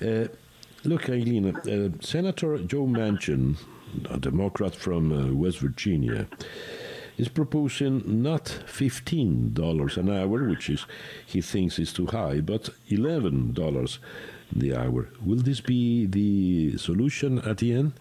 [0.01, 0.29] Eh,
[0.85, 1.55] look, Eileen,
[2.01, 3.57] Senator Joe Manchin,
[4.11, 6.27] a Democrat from West Virginia,
[7.19, 10.87] is proposing not $15 an hour, which is
[11.27, 13.99] he thinks is too high, but $11
[14.55, 15.09] the hour.
[15.25, 17.93] Will this be the solution at the end?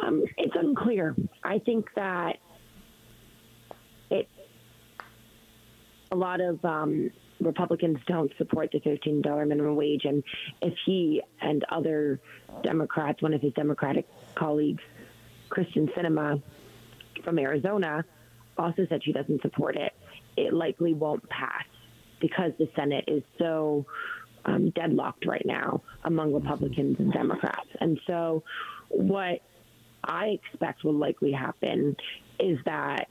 [0.00, 1.14] Um, it's unclear.
[1.42, 2.38] I think that
[4.10, 4.28] it
[6.10, 7.10] a lot of um,
[7.40, 10.22] Republicans don't support the $13 minimum wage, and
[10.62, 12.20] if he and other
[12.62, 14.82] Democrats, one of his Democratic colleagues,
[15.48, 16.40] Kristen Cinema
[17.24, 18.04] from Arizona,
[18.56, 19.92] also said she doesn't support it,
[20.36, 21.64] it likely won't pass
[22.20, 23.86] because the Senate is so
[24.44, 27.68] um, deadlocked right now among Republicans and Democrats.
[27.80, 28.42] And so,
[28.88, 29.40] what
[30.02, 31.96] I expect will likely happen
[32.40, 33.08] is that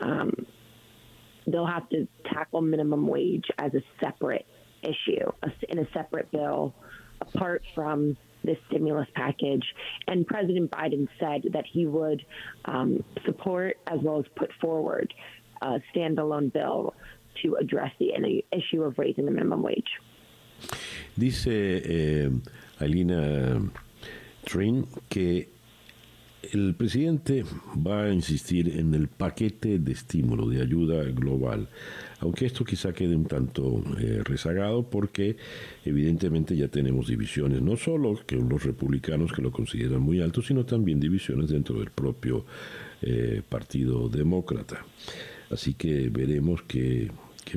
[0.00, 0.46] um,
[1.46, 4.46] they'll have to tackle minimum wage as a separate
[4.82, 5.30] issue
[5.68, 6.74] in a separate bill
[7.20, 9.64] apart from this stimulus package.
[10.06, 12.24] And President Biden said that he would
[12.64, 15.12] um, support as well as put forward
[15.62, 16.94] a standalone bill
[17.42, 18.12] to address the
[18.52, 19.98] issue of raising the minimum wage.
[21.18, 22.28] Dice eh,
[22.80, 23.60] Alina
[24.44, 25.46] Trin que
[26.52, 31.68] el presidente va a insistir en el paquete de estímulo, de ayuda global,
[32.20, 35.36] aunque esto quizá quede un tanto eh, rezagado porque
[35.84, 40.64] evidentemente ya tenemos divisiones, no solo que los republicanos que lo consideran muy alto, sino
[40.64, 42.44] también divisiones dentro del propio
[43.02, 44.84] eh, Partido Demócrata.
[45.50, 47.10] Así que veremos qué,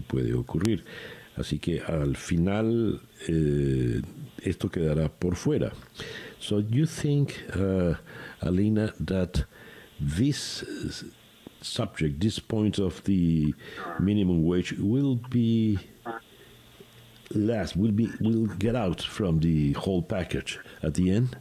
[0.08, 0.84] puede ocurrir.
[1.36, 4.02] Así que al final eh,
[4.44, 5.72] esto quedará por fuera.
[6.40, 7.96] So do you think, uh,
[8.42, 9.46] Alina, that
[10.00, 10.64] this
[11.62, 13.54] subject, this point of the
[14.00, 15.80] minimum wage, will be
[17.32, 21.38] last, will be will get out from the whole package at the end?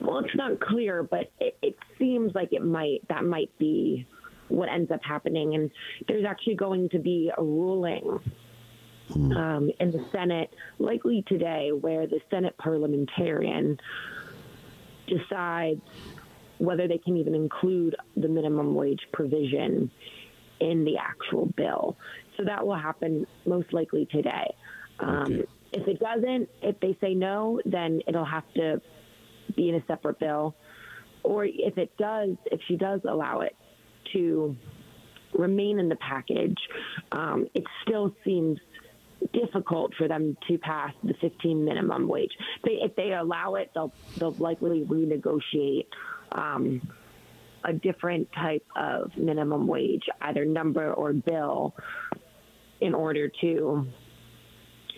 [0.00, 3.06] Well, it's not clear, but it, it seems like it might.
[3.08, 4.06] That might be
[4.48, 5.70] what ends up happening, and
[6.06, 8.20] there's actually going to be a ruling
[9.12, 9.32] Hmm.
[9.32, 13.78] um, in the Senate, likely today, where the Senate parliamentarian
[15.06, 15.80] decides
[16.58, 19.90] whether they can even include the minimum wage provision
[20.60, 21.96] in the actual bill.
[22.36, 24.54] So that will happen most likely today.
[25.00, 25.44] Um, okay.
[25.72, 28.80] If it doesn't, if they say no, then it'll have to
[29.54, 30.54] be in a separate bill.
[31.22, 33.54] Or if it does, if she does allow it
[34.12, 34.56] to
[35.34, 36.56] remain in the package,
[37.12, 38.58] um, it still seems
[39.32, 42.32] difficult for them to pass the 15 minimum wage.
[42.64, 45.86] They, if they allow it, they'll they'll likely renegotiate
[46.32, 46.80] um,
[47.64, 51.74] a different type of minimum wage, either number or bill,
[52.80, 53.86] in order to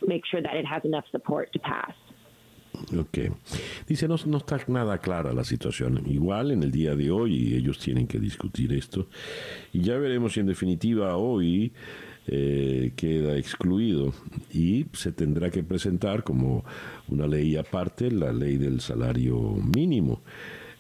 [0.03, 1.93] make sure that it has enough support to pass.
[2.99, 3.19] Ok.
[3.87, 6.03] Dice, no, no está nada clara la situación.
[6.07, 9.09] Igual en el día de hoy ellos tienen que discutir esto.
[9.73, 11.73] Y ya veremos si en definitiva hoy
[12.27, 14.13] eh, queda excluido
[14.53, 16.65] y se tendrá que presentar como
[17.09, 19.39] una ley aparte la ley del salario
[19.75, 20.21] mínimo.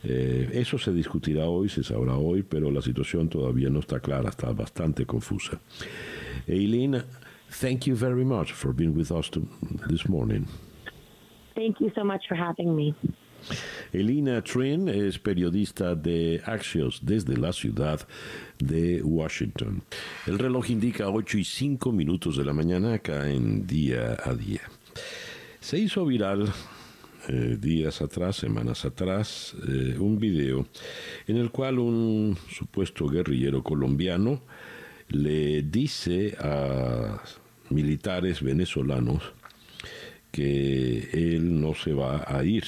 [0.02, 4.30] Eh, eso se discutirá hoy, se sabrá hoy, pero la situación todavía no está clara,
[4.30, 5.60] está bastante confusa.
[6.46, 7.02] Eileen,
[7.60, 9.30] thank you very much for being with us
[9.88, 10.46] this morning.
[11.54, 12.94] Thank you so much for having me.
[13.92, 18.06] Elina Trin es periodista de Axios desde la ciudad
[18.58, 19.82] de Washington.
[20.26, 24.62] El reloj indica 8 y 5 minutos de la mañana acá en día a día.
[25.60, 26.52] Se hizo viral
[27.28, 30.66] eh, días atrás, semanas atrás, eh, un video
[31.26, 34.40] en el cual un supuesto guerrillero colombiano
[35.08, 37.22] le dice a
[37.68, 39.32] militares venezolanos
[40.32, 42.64] que él no se va a ir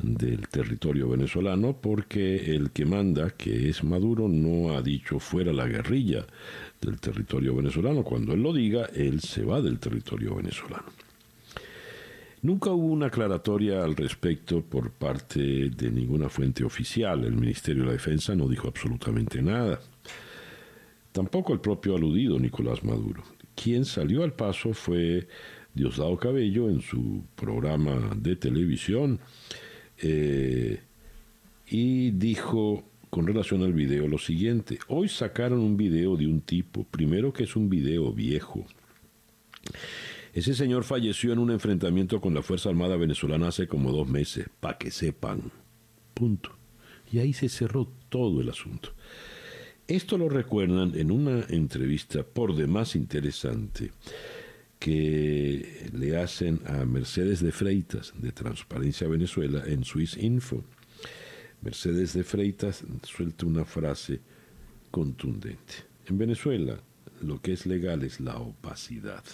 [0.00, 5.66] del territorio venezolano porque el que manda, que es Maduro, no ha dicho fuera la
[5.66, 6.26] guerrilla
[6.80, 8.02] del territorio venezolano.
[8.02, 10.86] Cuando él lo diga, él se va del territorio venezolano.
[12.40, 17.24] Nunca hubo una aclaratoria al respecto por parte de ninguna fuente oficial.
[17.24, 19.80] El Ministerio de la Defensa no dijo absolutamente nada.
[21.10, 23.24] Tampoco el propio aludido Nicolás Maduro.
[23.56, 25.26] Quien salió al paso fue
[25.74, 29.18] Diosdado Cabello en su programa de televisión
[30.02, 30.80] eh,
[31.68, 34.78] y dijo con relación al video lo siguiente.
[34.88, 38.66] Hoy sacaron un video de un tipo, primero que es un video viejo.
[40.32, 44.46] Ese señor falleció en un enfrentamiento con la Fuerza Armada Venezolana hace como dos meses,
[44.60, 45.50] para que sepan.
[46.14, 46.50] Punto.
[47.10, 48.90] Y ahí se cerró todo el asunto.
[49.86, 53.90] Esto lo recuerdan en una entrevista por demás interesante
[54.78, 60.64] que le hacen a Mercedes de Freitas de Transparencia Venezuela en Swiss Info.
[61.62, 64.20] Mercedes de Freitas suelta una frase
[64.90, 65.74] contundente.
[66.06, 66.80] En Venezuela
[67.22, 69.24] lo que es legal es la opacidad.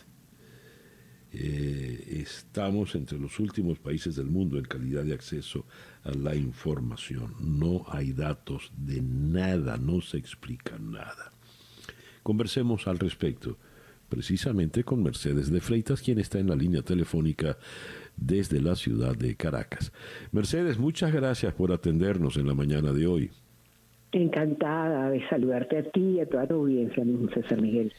[1.36, 5.66] Eh, estamos entre los últimos países del mundo en calidad de acceso
[6.04, 7.34] a la información.
[7.40, 11.32] No hay datos de nada, no se explica nada.
[12.22, 13.58] Conversemos al respecto,
[14.14, 17.58] precisamente con Mercedes de Freitas, quien está en la línea telefónica
[18.16, 19.92] desde la ciudad de Caracas.
[20.30, 23.30] Mercedes, muchas gracias por atendernos en la mañana de hoy.
[24.12, 27.02] Encantada de saludarte a ti y a toda tu audiencia,
[27.34, 27.92] César Miguel.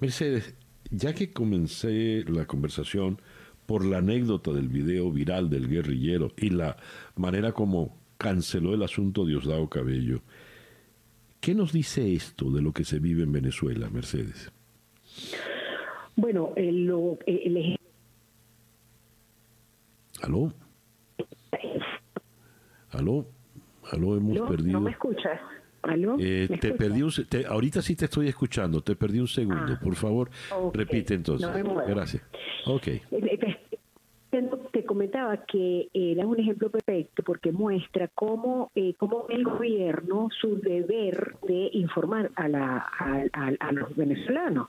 [0.00, 0.54] Mercedes,
[0.90, 3.20] ya que comencé la conversación
[3.66, 6.78] por la anécdota del video viral del guerrillero y la
[7.14, 10.22] manera como canceló el asunto Diosdado Cabello,
[11.42, 14.50] ¿qué nos dice esto de lo que se vive en Venezuela, Mercedes?
[16.18, 17.78] Bueno, el, lo, el,
[20.20, 20.52] ¿Aló?
[22.90, 23.24] ¿Aló?
[23.92, 24.16] ¿Aló?
[24.16, 24.72] Hemos perdido.
[24.72, 25.40] ¿No me escuchas?
[26.18, 27.02] Eh, te perdí
[27.48, 29.74] ahorita sí te estoy escuchando, te perdí un segundo.
[29.74, 30.28] Ah, Por favor,
[30.74, 31.48] repite entonces.
[31.86, 32.20] Gracias.
[32.66, 32.88] Ok.
[32.88, 40.30] Eh, eh, te comentaba que era un ejemplo perfecto porque muestra cómo, cómo el gobierno
[40.40, 44.68] su deber de informar a, la, a los venezolanos.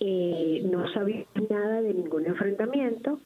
[0.00, 3.18] Eh, no sabía nada de ningún enfrentamiento,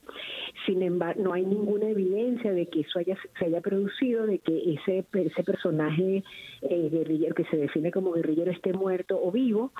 [0.66, 4.74] sin embargo, no hay ninguna evidencia de que eso haya, se haya producido, de que
[4.74, 6.22] ese, ese personaje
[6.62, 9.72] eh, guerrillero que se define como guerrillero esté muerto o vivo,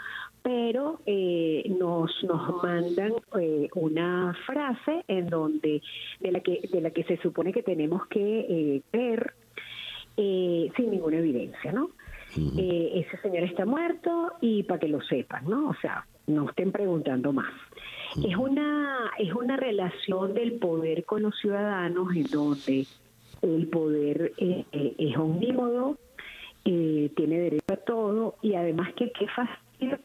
[0.43, 5.83] pero eh, nos, nos mandan eh, una frase en donde
[6.21, 9.35] de la que de la que se supone que tenemos que ver
[10.17, 11.91] sin ninguna evidencia, ¿no?
[12.35, 15.69] ese señor está muerto y para que lo sepan, ¿no?
[15.69, 17.53] O sea, no estén preguntando más.
[18.25, 22.87] Es una, es una relación del poder con los ciudadanos en donde
[23.43, 25.99] el poder eh, eh, es omnímodo,
[26.65, 29.99] eh, tiene derecho a todo y además que qué fastidio.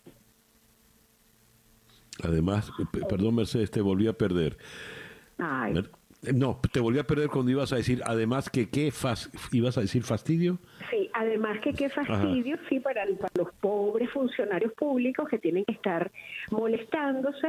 [2.23, 2.71] Además,
[3.07, 4.57] perdón Mercedes, te volví a perder.
[6.33, 8.91] No, te volví a perder cuando ibas a decir, además que qué
[9.51, 10.57] ibas a decir fastidio.
[10.89, 15.73] Sí, además que qué fastidio, sí, para, para los pobres funcionarios públicos que tienen que
[15.73, 16.11] estar
[16.51, 17.47] molestándose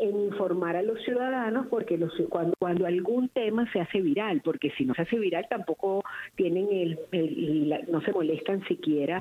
[0.00, 4.70] en informar a los ciudadanos porque los, cuando, cuando algún tema se hace viral, porque
[4.76, 6.02] si no se hace viral tampoco
[6.34, 9.20] tienen el, no se molestan siquiera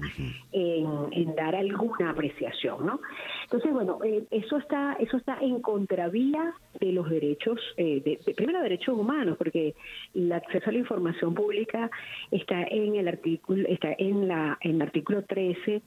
[0.51, 3.01] en, dar alguna apreciación, ¿no?
[3.43, 8.61] Entonces, bueno, eh, eso está eso está en contravía de los derechos, eh, de, primero
[8.61, 9.75] derechos humanos, porque
[10.15, 11.89] el acceso a la información pública
[12.31, 15.81] está en el artículo está en la en el artículo 13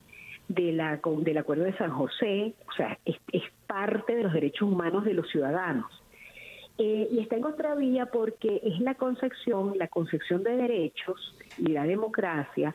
[0.48, 3.16] de la, del Acuerdo de San José, o sea, es,
[3.66, 5.86] parte de los derechos humanos de los ciudadanos.
[6.78, 11.84] Eh, y está en contravía porque es la concepción, la concepción de derechos y la
[11.84, 12.74] democracia,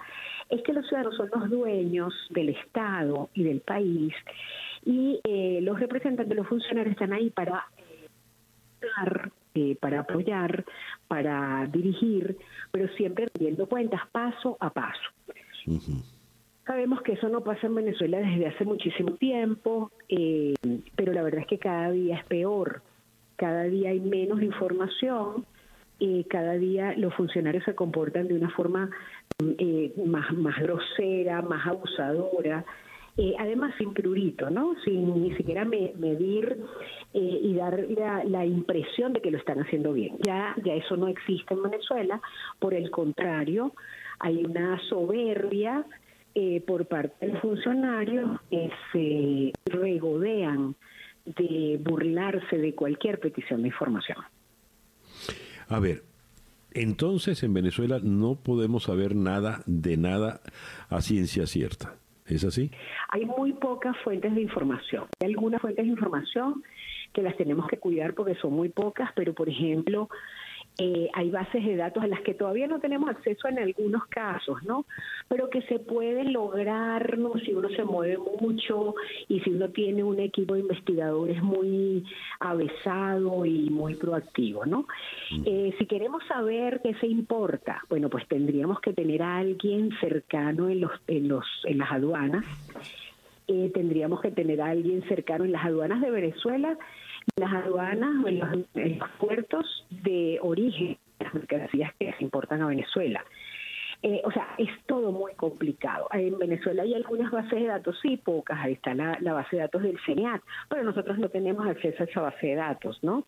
[0.49, 4.13] es que los ciudadanos son los dueños del Estado y del país
[4.85, 7.65] y eh, los representantes, los funcionarios están ahí para
[9.55, 10.65] eh, para apoyar,
[11.07, 12.37] para dirigir,
[12.71, 15.09] pero siempre teniendo cuentas paso a paso.
[16.67, 20.53] Sabemos que eso no pasa en Venezuela desde hace muchísimo tiempo, eh,
[20.97, 22.81] pero la verdad es que cada día es peor,
[23.37, 25.45] cada día hay menos información,
[25.97, 28.89] y cada día los funcionarios se comportan de una forma
[29.57, 32.65] eh, más, más grosera, más abusadora,
[33.15, 34.75] eh, además sin prurito, ¿no?
[34.83, 36.57] Sin ni siquiera medir
[37.13, 40.17] y dar la, la, impresión de que lo están haciendo bien.
[40.19, 42.21] Ya, ya eso no existe en Venezuela,
[42.59, 43.71] por el contrario,
[44.19, 45.83] hay una soberbia
[46.39, 50.75] eh, por parte de los funcionarios que se regodean
[51.25, 54.19] de burlarse de cualquier petición de información.
[55.67, 56.03] A ver,
[56.73, 60.41] entonces en Venezuela no podemos saber nada de nada
[60.89, 61.95] a ciencia cierta.
[62.27, 62.69] ¿Es así?
[63.09, 65.05] Hay muy pocas fuentes de información.
[65.19, 66.61] Hay algunas fuentes de información
[67.13, 70.07] que las tenemos que cuidar porque son muy pocas, pero por ejemplo,
[70.79, 74.61] eh, hay bases de datos a las que todavía no tenemos acceso en algunos casos,
[74.63, 74.85] ¿no?
[75.27, 77.33] Pero que se puede lograr ¿no?
[77.39, 78.93] si uno se mueve mucho
[79.27, 82.03] y si uno tiene un equipo de investigadores muy
[82.39, 84.85] avesado y muy proactivo, ¿no?
[85.31, 85.43] Mm.
[85.45, 90.69] Eh, si queremos saber qué se importa, bueno, pues tendríamos que tener a alguien cercano
[90.69, 92.45] en los en los en las aduanas.
[93.47, 96.77] Eh, tendríamos que tener a alguien cercano en las aduanas de Venezuela
[97.35, 103.23] las aduanas o en los, puertos de origen las mercancías que se importan a Venezuela.
[104.03, 106.07] Eh, o sea, es todo muy complicado.
[106.13, 108.59] En Venezuela hay algunas bases de datos, sí, pocas.
[108.59, 112.21] Ahí está la, base de datos del CENIAT, pero nosotros no tenemos acceso a esa
[112.21, 113.25] base de datos, ¿no?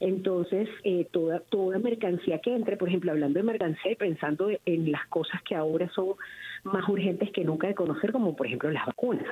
[0.00, 4.90] Entonces, eh, toda, toda mercancía que entre, por ejemplo, hablando de mercancía y pensando en
[4.90, 6.14] las cosas que ahora son
[6.64, 9.28] más urgentes que nunca de conocer, como por ejemplo las vacunas.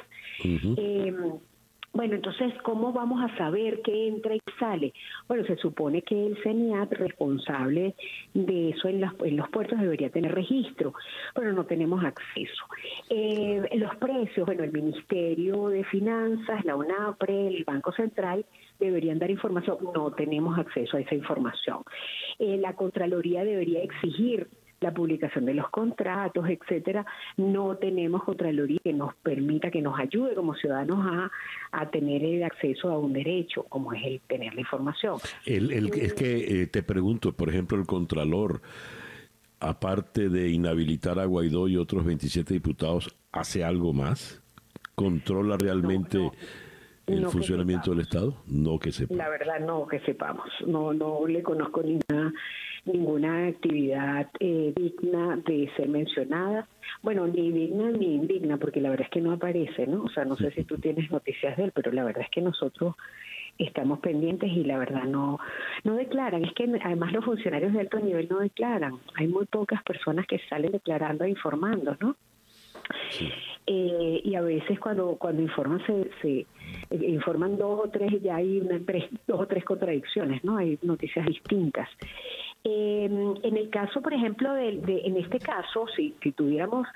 [1.99, 4.95] Bueno, entonces, ¿cómo vamos a saber qué entra y sale?
[5.27, 7.97] Bueno, se supone que el CENIAT, responsable
[8.35, 10.95] de eso en los, en los puertos, debería tener registro,
[11.35, 12.65] pero no tenemos acceso.
[13.11, 18.47] Eh, los precios, bueno, el Ministerio de Finanzas, la UNAPRE, el Banco Central,
[18.79, 19.79] deberían dar información.
[19.93, 21.83] No tenemos acceso a esa información.
[22.39, 24.47] Eh, la Contraloría debería exigir
[24.81, 27.05] la publicación de los contratos, etcétera,
[27.37, 31.31] no tenemos Contraloría que nos permita, que nos ayude como ciudadanos a,
[31.73, 35.19] a tener el acceso a un derecho, como es el tener la información.
[35.45, 38.61] El, es que eh, te pregunto, por ejemplo, el Contralor,
[39.61, 44.43] aparte de inhabilitar a Guaidó y otros 27 diputados, ¿hace algo más?
[44.95, 46.31] ¿Controla realmente?
[47.09, 48.35] el funcionamiento del Estado?
[48.47, 49.19] No que sepamos.
[49.19, 50.47] La verdad, no que sepamos.
[50.67, 52.33] No, no le conozco ninguna
[52.89, 56.67] ninguna actividad eh, digna de ser mencionada.
[57.03, 60.05] Bueno, ni digna ni indigna, porque la verdad es que no aparece, ¿no?
[60.05, 62.41] O sea, no sé si tú tienes noticias de él, pero la verdad es que
[62.41, 62.97] nosotros
[63.59, 65.39] estamos pendientes y la verdad no
[65.85, 66.45] no declaran.
[66.45, 68.95] Es que además los funcionarios de alto nivel no declaran.
[69.15, 72.17] Hay muy pocas personas que salen declarando e informando, ¿no?
[73.67, 78.37] Eh, y a veces cuando cuando informan se, se eh, informan dos o tres ya
[78.37, 78.79] hay una,
[79.27, 81.87] dos o tres contradicciones no hay noticias distintas
[82.71, 83.05] eh,
[83.43, 86.87] en el caso, por ejemplo, de, en este caso, si, si tuviéramos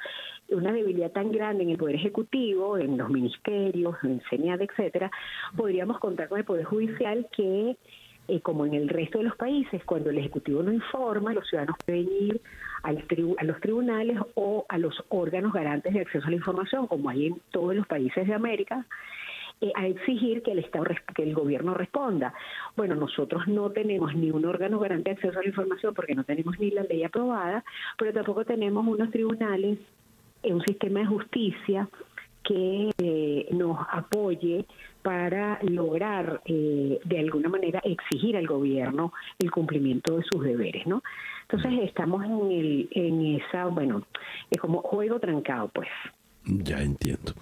[0.50, 5.10] una debilidad tan grande en el Poder Ejecutivo, en los ministerios, en CENIAD, etcétera,
[5.56, 7.76] podríamos contar con el Poder Judicial que,
[8.28, 11.76] eh, como en el resto de los países, cuando el Ejecutivo no informa, los ciudadanos
[11.86, 12.40] pueden ir
[12.82, 13.04] al
[13.38, 17.28] a los tribunales o a los órganos garantes de acceso a la información, como hay
[17.28, 18.84] en todos los países de América,
[19.76, 22.34] a exigir que el Estado, que el gobierno responda.
[22.76, 26.24] Bueno, nosotros no tenemos ni un órgano garante de acceso a la información porque no
[26.24, 27.64] tenemos ni la ley aprobada,
[27.98, 29.78] pero tampoco tenemos unos tribunales,
[30.42, 31.88] un sistema de justicia
[32.42, 34.66] que eh, nos apoye
[35.02, 41.02] para lograr eh, de alguna manera exigir al gobierno el cumplimiento de sus deberes, ¿no?
[41.42, 44.02] Entonces estamos en el en esa, bueno,
[44.50, 45.88] es como juego trancado, pues.
[46.44, 47.32] Ya entiendo.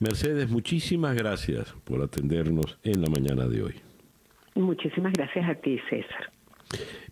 [0.00, 3.74] Mercedes, muchísimas gracias por atendernos en la mañana de hoy.
[4.54, 6.30] Muchísimas gracias a ti, César.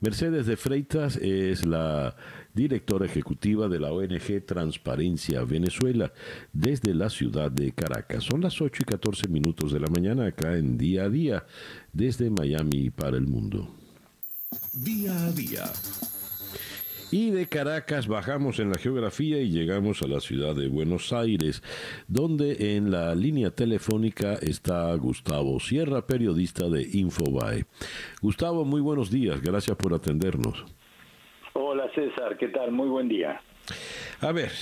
[0.00, 2.14] Mercedes de Freitas es la
[2.52, 6.12] directora ejecutiva de la ONG Transparencia Venezuela
[6.52, 8.24] desde la ciudad de Caracas.
[8.24, 11.46] Son las 8 y 14 minutos de la mañana acá en Día a Día
[11.92, 13.68] desde Miami para el mundo.
[14.74, 15.64] Día a Día
[17.16, 21.62] y de Caracas bajamos en la geografía y llegamos a la ciudad de Buenos Aires,
[22.08, 27.64] donde en la línea telefónica está Gustavo Sierra, periodista de Infobae.
[28.20, 30.62] Gustavo, muy buenos días, gracias por atendernos.
[31.54, 32.70] Hola César, ¿qué tal?
[32.70, 33.40] Muy buen día.
[34.20, 34.52] A ver,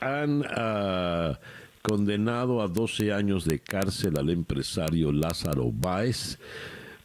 [0.00, 1.38] han ah,
[1.82, 6.38] condenado a 12 años de cárcel al empresario Lázaro Báez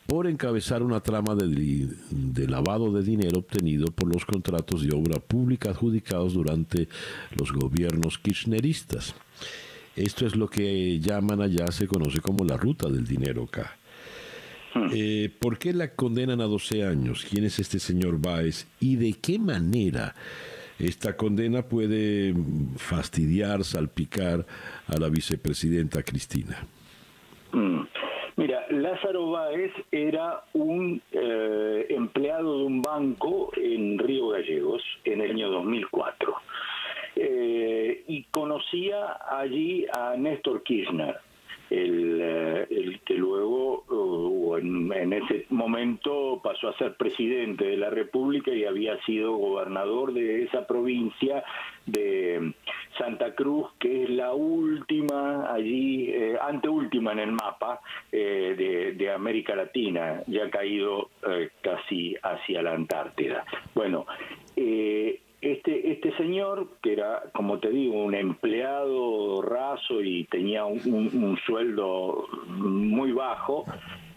[0.06, 5.72] por encabezar una trama de, lavado de dinero obtenido por los contratos de obra pública
[5.72, 6.88] adjudicados durante
[7.38, 9.16] los gobiernos kirchneristas.
[9.96, 13.78] Esto es lo que llaman allá, se conoce como la ruta del dinero acá.
[14.74, 14.90] Hmm.
[14.94, 17.26] Eh, ¿Por qué la condenan a 12 años?
[17.28, 18.68] ¿Quién es este señor Báez?
[18.80, 20.14] ¿Y de qué manera
[20.78, 22.36] esta condena puede
[22.76, 24.46] fastidiar, salpicar
[24.88, 26.68] a la vicepresidenta Cristina?
[27.54, 27.84] Hmm.
[28.38, 35.32] Mira, Lázaro Báez era un eh, empleado de un banco en Río Gallegos en el
[35.32, 36.36] año 2004
[37.16, 41.16] eh, y conocía allí a Néstor Kirchner
[41.70, 47.78] el, eh, el que luego uh, en, en, ese momento pasó a ser presidente de
[47.78, 51.44] la República y había sido gobernador de esa provincia
[51.86, 52.54] de
[52.98, 59.56] Santa Cruz, que es la última allí, eh, anteúltima en el mapa eh, de, América
[59.56, 63.46] Latina, ya caído eh, casi hacia la Antártida.
[63.74, 64.06] Bueno,
[64.56, 71.38] eh, este, este señor, que era, como te digo, un empleado raso y tenía un,
[71.46, 73.66] sueldo muy bajo,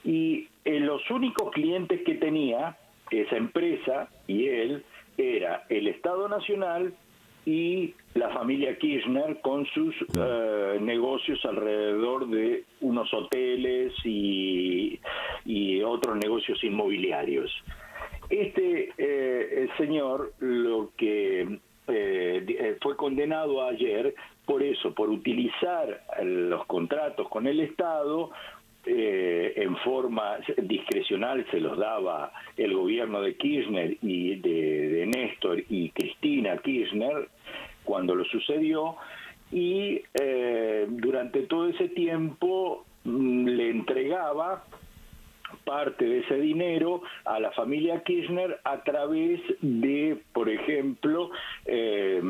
[0.05, 2.77] Y eh, los únicos clientes que tenía
[3.11, 4.85] esa empresa y él
[5.17, 6.93] era el Estado Nacional
[7.45, 14.99] y la familia Kirchner con sus eh, negocios alrededor de unos hoteles y,
[15.45, 17.51] y otros negocios inmobiliarios.
[18.29, 24.13] Este eh, el señor lo que eh, fue condenado ayer
[24.51, 28.31] por eso, por utilizar los contratos con el Estado
[28.85, 35.91] eh, en forma discrecional se los daba el gobierno de Kirchner y de, Néstor y
[35.91, 37.29] Cristina Kirchner
[37.85, 38.97] cuando lo sucedió
[39.53, 44.65] y eh, durante todo ese tiempo mm, le entregaba
[45.63, 51.31] parte de ese dinero a la familia Kirchner a través de, por ejemplo,
[51.65, 52.21] eh,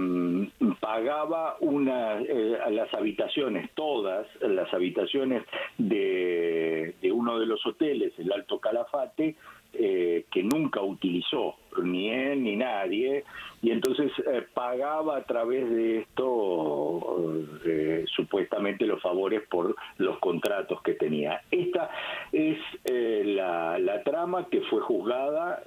[0.80, 5.44] pagaba una, eh, las habitaciones, todas las habitaciones
[5.78, 9.36] de, de uno de los hoteles, el Alto Calafate,
[9.74, 13.24] eh, que nunca utilizó, ni él ni nadie,
[13.62, 20.82] y entonces eh, pagaba a través de esto eh, supuestamente los favores por los contratos
[20.82, 21.42] que tenía.
[21.52, 21.90] Esta
[22.34, 25.64] es la, la, trama que fue juzgada,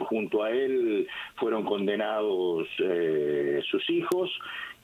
[0.00, 2.68] junto a él fueron condenados
[3.70, 4.30] sus hijos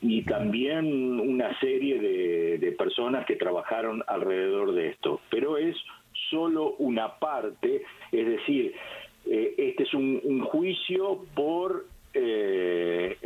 [0.01, 5.77] y también una serie de, de personas que trabajaron alrededor de esto, pero es
[6.31, 8.75] solo una parte, es decir,
[9.29, 13.19] eh, este es un, juicio por eh,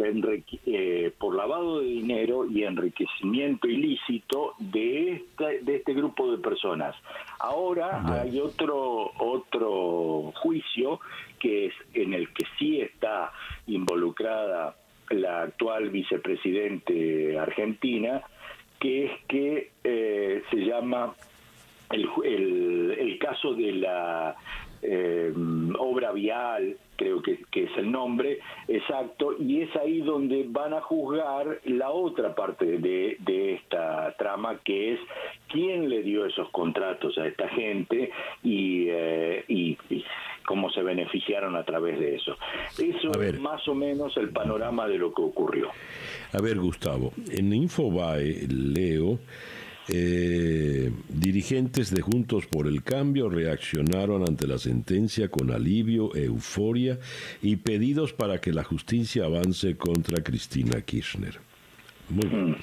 [0.67, 6.97] eh, por lavado de dinero y enriquecimiento ilícito de este, de este grupo de personas.
[7.39, 11.01] Ahora hay otro otro juicio
[11.39, 13.31] que es en el que sí está
[13.67, 14.75] involucrada
[15.11, 18.23] la actual vicepresidente argentina,
[18.79, 21.15] que es que se llama
[21.91, 24.37] el, el, caso de la
[24.83, 25.33] eh,
[25.79, 28.39] obra vial, creo que, es el nombre
[28.69, 34.61] exacto, y es ahí donde van a juzgar la otra parte de, de esta trama,
[34.65, 35.01] que es
[35.49, 38.11] quién le dio esos contratos a esta gente
[38.43, 39.77] y, eh, y,
[40.47, 42.37] cómo se beneficiaron a través de eso.
[42.77, 45.69] Eso es más o menos el panorama de lo que ocurrió.
[46.33, 49.21] A ver, Gustavo, en Infobae leo
[49.93, 56.99] eh, dirigentes de Juntos por el Cambio reaccionaron ante la sentencia con alivio, euforia
[57.43, 61.41] y pedidos para que la justicia avance contra Cristina Kirchner.
[62.09, 62.57] Muy bien.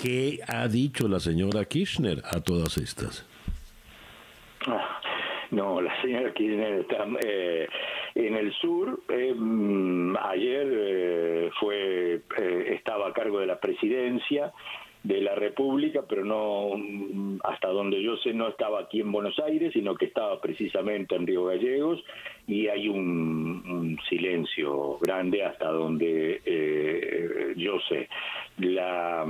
[0.00, 3.26] ¿Qué ha dicho la señora Kirchner a todas estas?
[4.66, 5.00] Ah,
[5.50, 7.68] no, la señora Kirchner está eh,
[8.14, 9.00] en el sur.
[9.08, 12.22] Eh, mm, ayer fue
[12.68, 14.52] estaba a cargo de la presidencia
[15.02, 16.70] de la República, pero no,
[17.44, 21.26] hasta donde yo sé, no estaba aquí en Buenos Aires, sino que estaba precisamente en
[21.26, 22.02] Río Gallegos,
[22.46, 28.08] y hay un, silencio grande hasta donde eh, yo sé.
[28.58, 29.26] La,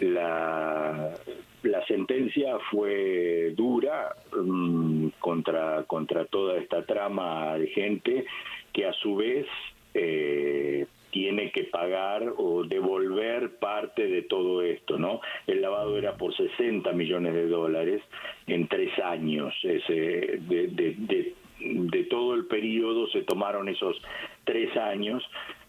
[0.00, 1.14] la,
[1.62, 8.24] la sentencia fue dura mm, contra, contra toda esta trama de gente
[8.72, 9.46] que a su vez
[9.94, 15.20] eh, tiene que pagar o devolver parte de todo esto, ¿no?
[15.46, 18.02] El lavado era por 60 millones de dólares
[18.46, 19.54] en tres años.
[19.62, 24.00] Ese, de, de, de, todo el periodo se tomaron esos
[24.44, 25.22] tres años,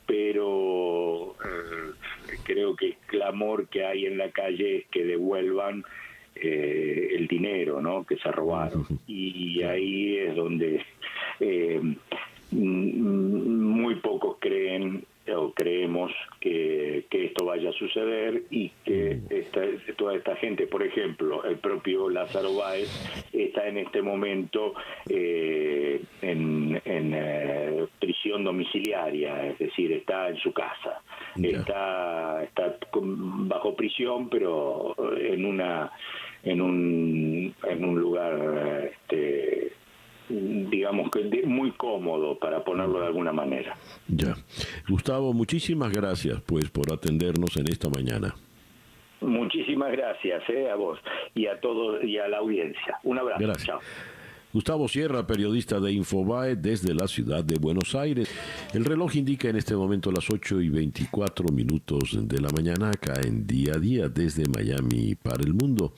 [0.05, 5.83] pero eh, creo que el clamor que hay en la calle es que devuelvan
[6.35, 8.05] eh, el dinero, ¿no?
[8.05, 8.85] Que se robaron.
[9.07, 10.85] Y ahí es donde
[11.41, 11.81] eh,
[12.51, 19.61] muy pocos creen o creemos que, que, esto vaya a suceder y que esta,
[19.95, 22.89] toda esta gente, por ejemplo, el propio Lázaro Báez
[23.31, 24.73] está en este momento
[25.09, 31.01] eh, en, en eh, prisión domiciliaria, es decir, está en su casa,
[31.41, 35.91] está, está bajo prisión, pero en una
[36.43, 39.71] en un en un lugar este,
[40.29, 43.75] digamos que muy cómodo para ponerlo de alguna manera.
[44.07, 44.35] Ya.
[44.87, 48.35] Gustavo, muchísimas gracias pues por atendernos en esta mañana.
[49.21, 50.99] Muchísimas gracias eh, a vos
[51.33, 52.99] y a todos y a la audiencia.
[53.03, 53.39] Un abrazo.
[53.41, 53.67] Gracias.
[53.67, 53.79] Chao.
[54.53, 58.29] Gustavo Sierra, periodista de Infobae desde la ciudad de Buenos Aires.
[58.71, 63.19] El reloj indica en este momento las 8 y 24 minutos de la mañana acá
[63.25, 65.93] en día a día desde Miami para el mundo.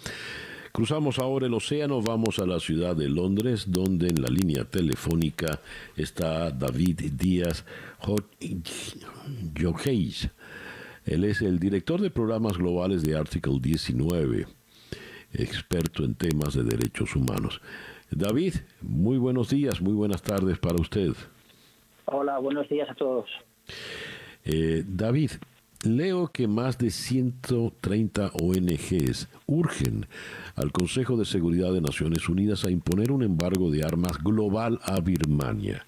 [0.76, 5.62] Cruzamos ahora el océano, vamos a la ciudad de Londres, donde en la línea telefónica
[5.96, 7.64] está David Díaz
[9.58, 10.30] Jokeis.
[11.06, 14.48] Él es el director de programas globales de Article 19,
[15.32, 17.62] experto en temas de derechos humanos.
[18.12, 21.14] David, muy buenos días, muy buenas tardes para usted.
[22.04, 23.30] Hola, buenos días a todos.
[24.44, 25.32] Eh, David,
[25.86, 30.08] Leo que más de 130 ONGs urgen
[30.56, 35.00] al Consejo de Seguridad de Naciones Unidas a imponer un embargo de armas global a
[35.00, 35.86] Birmania.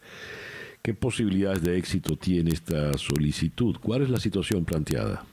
[0.83, 3.75] ¿Qué posibilidades de éxito tiene esta solicitud?
[3.81, 5.23] ¿Cuál es la situación planteada?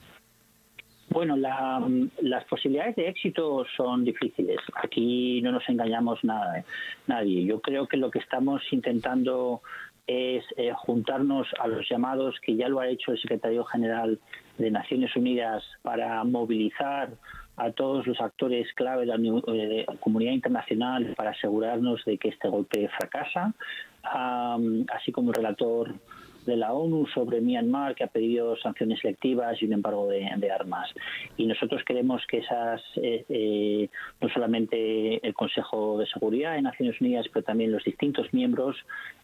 [1.11, 4.59] Bueno, las posibilidades de éxito son difíciles.
[4.83, 6.65] Aquí no nos engañamos nada, ¿eh?
[7.07, 7.45] nadie.
[7.45, 9.61] Yo creo que lo que estamos intentando
[10.07, 14.19] es eh, juntarnos a los llamados que ya lo ha hecho el secretario general
[14.59, 17.11] de Naciones Unidas para movilizar
[17.57, 22.49] a todos los actores clave de la eh, comunidad internacional para asegurarnos de que este
[22.49, 23.55] golpe fracasa,
[24.03, 25.95] así como el relator
[26.45, 30.91] de la ONU sobre Myanmar que ha pedido sanciones selectivas y un embargo de, armas.
[31.37, 33.89] Y nosotros queremos que esas, eh, eh,
[34.21, 38.77] no solamente el Consejo de Seguridad de Naciones Unidas, pero también los distintos miembros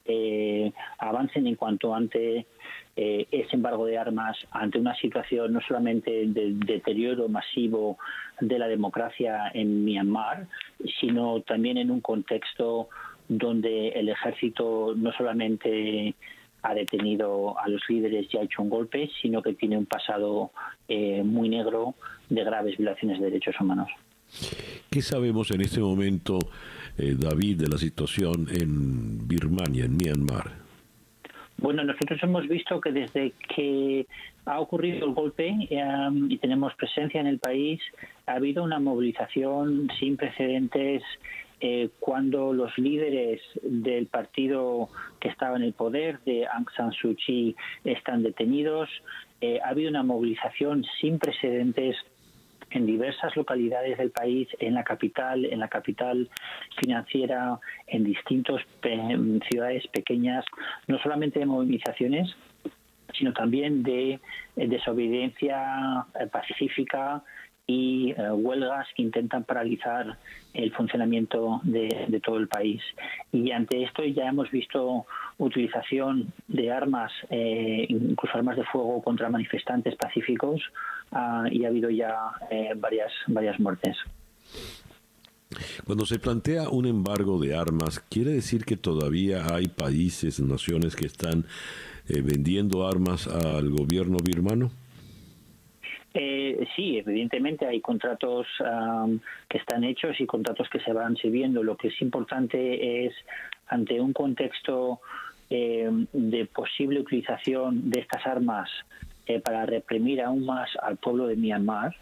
[0.07, 2.47] eh, avancen en cuanto ante
[2.97, 7.97] ese embargo de armas ante una situación no solamente de deterioro masivo
[8.41, 10.47] de la democracia en Myanmar,
[11.01, 12.91] sino también en un contexto
[13.31, 16.15] donde el ejército no solamente
[16.63, 20.53] ha detenido a los líderes y ha hecho un golpe, sino que tiene un pasado
[20.89, 21.95] eh, muy negro
[22.29, 23.89] de graves violaciones de derechos humanos.
[24.91, 26.39] ¿Qué sabemos en este momento,
[26.97, 30.61] eh, David, de la situación en Birmania, en Myanmar?
[31.59, 34.07] Bueno, nosotros hemos visto que desde que
[34.47, 37.81] ha ocurrido el golpe eh, y tenemos presencia en el país,
[38.27, 41.03] ha habido una movilización sin precedentes
[41.61, 44.89] eh, cuando los líderes del partido
[45.21, 47.55] que estaba en el poder, de Aung San Suu Kyi,
[47.85, 48.89] están detenidos.
[49.43, 51.97] Eh, ha habido una movilización sin precedentes
[52.71, 56.31] en diversas localidades del país, en la capital, en la capital
[56.81, 58.63] financiera, en distintas
[59.51, 60.45] ciudades pequeñas,
[60.87, 62.35] no solamente de movilizaciones,
[63.13, 64.21] sino también de
[64.57, 67.23] desobediencia eh, pacífica,
[67.71, 70.19] y eh, huelgas que intentan paralizar
[70.55, 72.83] el funcionamiento de, todo el país.
[73.31, 75.07] Y ante esto ya hemos visto
[75.39, 80.61] utilización de armas, eh, incluso armas de fuego contra manifestantes pacíficos
[81.13, 83.97] ah, y ha habido ya eh, varias, varias muertes.
[85.85, 91.07] Cuando se plantea un embargo de armas, ¿quiere decir que todavía hay países, naciones que
[91.07, 91.45] están
[92.09, 94.73] vendiendo armas al gobierno birmano?
[96.13, 98.47] Eh, sí, evidentemente hay contratos
[99.49, 101.63] que están hechos y contratos que se van sirviendo.
[101.63, 103.15] Lo que es importante es,
[103.69, 105.01] ante un contexto
[105.49, 108.71] eh, de posible utilización de estas armas
[109.27, 111.95] eh, para reprimir aún más al pueblo de Myanmar,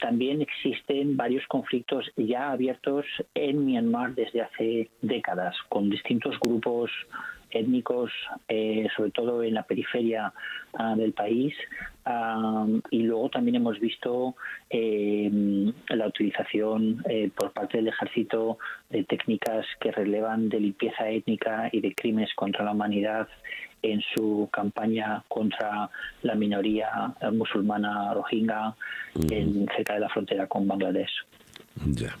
[0.00, 6.90] también existen varios conflictos ya abiertos en Myanmar desde hace décadas, con distintos grupos
[7.50, 8.10] étnicos,
[8.48, 10.32] eh, sobre todo en la periferia
[10.74, 11.54] ah, del país.
[12.90, 14.36] y luego también hemos visto
[14.70, 15.30] eh,
[15.88, 18.58] la utilización eh, por parte del ejército
[18.90, 23.28] de técnicas que relevan de limpieza étnica y de crímenes contra la humanidad
[23.82, 25.90] en su campaña contra
[26.22, 28.74] la minoría musulmana rohingya
[29.30, 31.24] en, cerca de la frontera con Bangladesh.
[31.86, 32.16] Ya.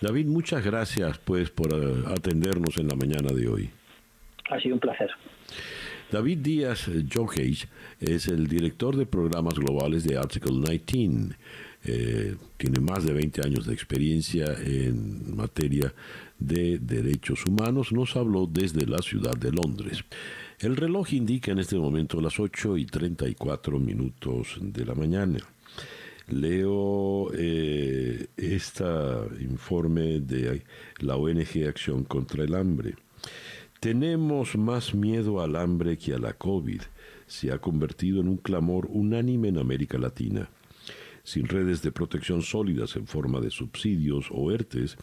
[0.00, 1.74] David, muchas gracias pues por
[2.06, 3.70] atendernos en la mañana de hoy.
[4.50, 5.10] Ha sido un placer.
[6.10, 7.68] David Díaz Jokage
[8.00, 11.36] es el director de programas globales de Article 19.
[11.82, 15.94] Eh, tiene más de 20 años de experiencia en materia
[16.38, 17.92] de derechos humanos.
[17.92, 20.04] Nos habló desde la ciudad de Londres.
[20.58, 25.38] El reloj indica en este momento las 8 y 34 minutos de la mañana.
[26.28, 28.84] Leo eh, este
[29.40, 30.62] informe de
[30.98, 32.94] la ONG Acción contra el Hambre.
[33.80, 36.82] Tenemos más miedo al hambre que a la COVID.
[37.26, 40.50] Se ha convertido en un clamor unánime en América Latina.
[41.22, 44.98] Sin redes de protección sólidas en forma de subsidios o ERTES,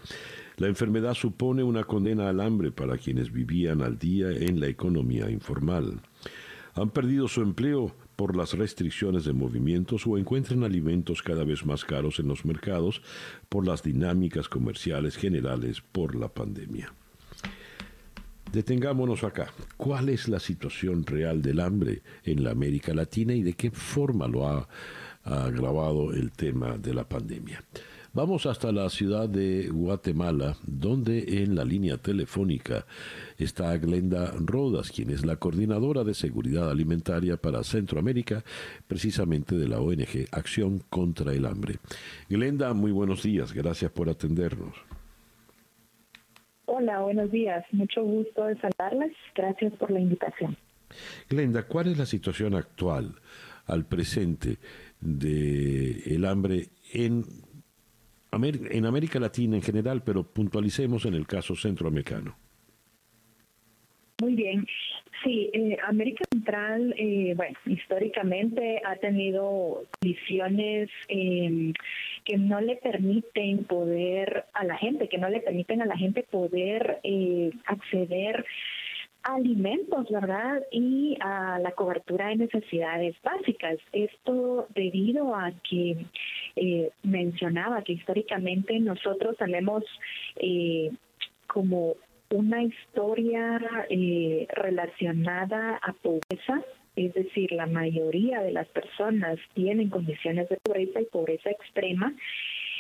[0.58, 5.32] la enfermedad supone una condena al hambre para quienes vivían al día en la economía
[5.32, 6.00] informal.
[6.76, 11.84] Han perdido su empleo por las restricciones de movimientos o encuentran alimentos cada vez más
[11.84, 13.02] caros en los mercados
[13.50, 16.94] por las dinámicas comerciales generales por la pandemia.
[18.52, 19.48] Detengámonos acá.
[19.76, 24.28] ¿Cuál es la situación real del hambre en la América Latina y de qué forma
[24.28, 24.68] lo ha,
[25.24, 27.62] agravado el tema de la pandemia?
[28.14, 32.86] Vamos hasta la ciudad de Guatemala, donde en la línea telefónica
[33.38, 38.44] está Glenda Rodas, quien es la coordinadora de seguridad alimentaria para Centroamérica,
[38.88, 41.80] precisamente de la ONG Acción contra el Hambre.
[42.30, 44.97] Glenda, muy buenos días, gracias por atendernos.
[46.70, 47.66] Hola, buenos días.
[47.72, 49.14] Mucho gusto de saludarles.
[49.34, 50.58] Gracias por la invitación.
[51.30, 53.16] Glenda, ¿cuál es la situación actual
[53.68, 54.58] al presente
[55.00, 57.26] del el hambre en,
[58.32, 62.36] en América Latina en general, pero puntualicemos en el caso centroamericano.
[64.20, 64.66] Muy bien.
[65.24, 71.72] Sí, eh, América Central, eh, bueno, históricamente ha tenido condiciones eh,
[72.26, 76.24] que no le permiten poder a la gente, que no le permiten a la gente
[76.24, 78.44] poder eh, acceder
[79.22, 80.64] a alimentos, ¿verdad?
[80.72, 83.78] Y a la cobertura de necesidades básicas.
[83.92, 85.96] Esto debido a que
[86.56, 89.84] eh, mencionaba que históricamente nosotros tenemos
[90.38, 90.92] eh,
[91.48, 91.96] como
[92.30, 93.60] una historia
[93.90, 96.62] eh, relacionada a pobreza,
[96.96, 102.14] es decir, la mayoría de las personas tienen condiciones de pobreza y pobreza extrema.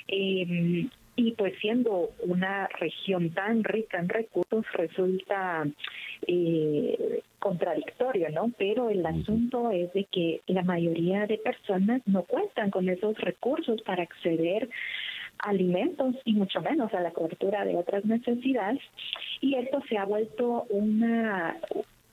[0.07, 0.87] Eh,
[1.17, 5.67] y pues siendo una región tan rica en recursos resulta
[6.27, 8.51] eh, contradictorio, ¿no?
[8.57, 13.81] Pero el asunto es de que la mayoría de personas no cuentan con esos recursos
[13.81, 14.69] para acceder
[15.39, 18.81] alimentos y mucho menos a la cobertura de otras necesidades
[19.41, 21.57] y esto se ha vuelto una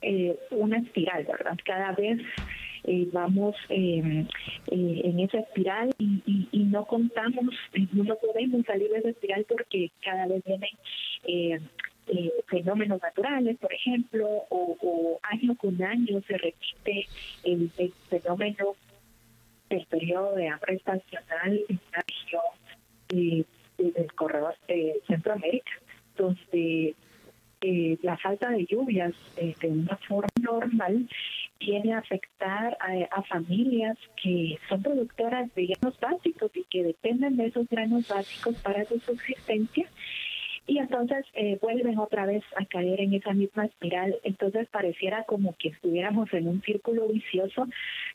[0.03, 1.57] eh, una espiral, ¿verdad?
[1.65, 2.21] Cada vez
[2.85, 4.27] eh, vamos eh,
[4.71, 7.55] eh, en esa espiral y, y, no contamos,
[7.93, 10.71] no podemos salir de esa espiral porque cada vez vienen
[11.27, 11.61] eh,
[12.09, 17.07] eh, fenómenos naturales, por ejemplo, o, año con año se repite
[17.45, 18.75] el, el fenómeno
[19.71, 22.43] del periodo de hambre estacional en la región
[23.15, 25.73] del corredor de Centroamérica,
[26.17, 26.95] donde
[27.61, 31.09] eh, la falta de lluvias eh, de una forma normal
[31.59, 37.37] viene a afectar a, a, familias que son productoras de granos básicos y que dependen
[37.37, 39.89] de esos granos básicos para su subsistencia
[40.67, 44.17] y entonces eh, vuelven otra vez a caer en esa misma espiral.
[44.23, 47.67] Entonces pareciera como que estuviéramos en un círculo vicioso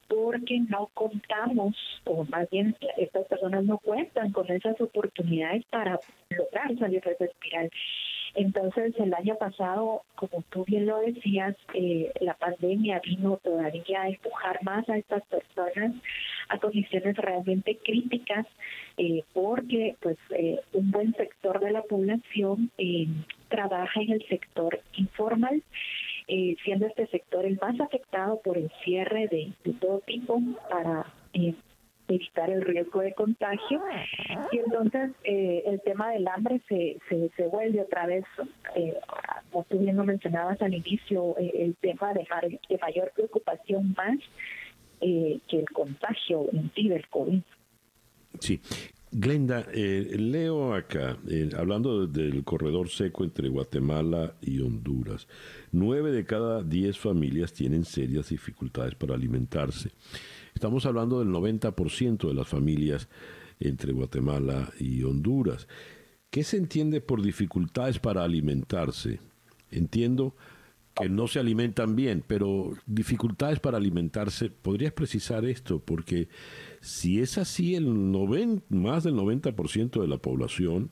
[0.08, 6.00] porque no contamos, o más bien estas personas no cuentan con esas oportunidades para
[6.30, 7.70] lograr salir de esa espiral.
[8.36, 14.10] Entonces, el año pasado, como tú bien lo decías, eh, la pandemia vino todavía a
[14.10, 15.96] empujar más a estas personas
[16.50, 18.46] a condiciones realmente críticas,
[18.98, 23.08] eh, porque pues eh, un buen sector de la población eh,
[23.50, 25.64] trabaja en el sector informal,
[26.28, 30.40] eh, siendo este sector el más afectado por el cierre de, todo tipo
[30.70, 31.06] para
[32.10, 33.82] evitar el riesgo de contagio
[34.52, 38.26] y entonces eh, el tema del hambre se, se, vuelve otra vez,
[38.76, 38.96] eh,
[39.52, 42.28] como tú bien lo mencionabas al inicio, eh, el tema de,
[42.70, 44.18] de mayor preocupación más
[45.02, 47.42] eh, que el contagio en sí del COVID.
[48.40, 48.60] Sí.
[49.12, 55.28] Glenda, eh, leo acá, eh, hablando del corredor seco entre Guatemala y Honduras,
[55.72, 59.90] nueve de cada diez familias tienen serias dificultades para alimentarse.
[60.54, 63.10] Estamos hablando del 90% de las familias
[63.60, 65.68] entre Guatemala y Honduras.
[66.30, 69.20] ¿Qué se entiende por dificultades para alimentarse?
[69.72, 70.36] Entiendo
[71.00, 75.80] que no se alimentan bien, pero dificultades para alimentarse, ¿podrías precisar esto?
[75.80, 76.28] Porque
[76.82, 80.92] si es así, el noven, más del 90% de la población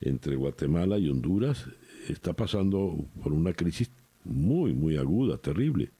[0.00, 1.68] entre Guatemala y Honduras
[2.08, 3.90] está pasando por una crisis
[4.24, 5.90] muy, muy aguda, terrible.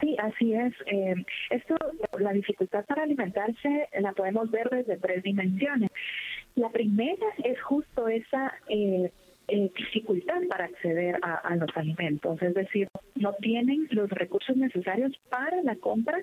[0.00, 0.74] Sí, así es.
[0.86, 1.14] Eh,
[1.50, 1.74] esto,
[2.18, 5.90] la dificultad para alimentarse la podemos ver desde tres dimensiones.
[6.54, 9.10] La primera es justo esa eh,
[9.48, 15.62] eh, dificultad para acceder a, los alimentos, es decir, no tienen los recursos necesarios para
[15.62, 16.18] la compra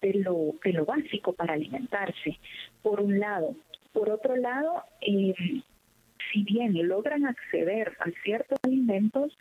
[0.00, 2.38] de lo, de lo básico para alimentarse,
[2.82, 3.56] por un lado.
[3.92, 5.34] Por otro lado, eh,
[6.32, 9.36] si bien logran acceder a ciertos alimentos,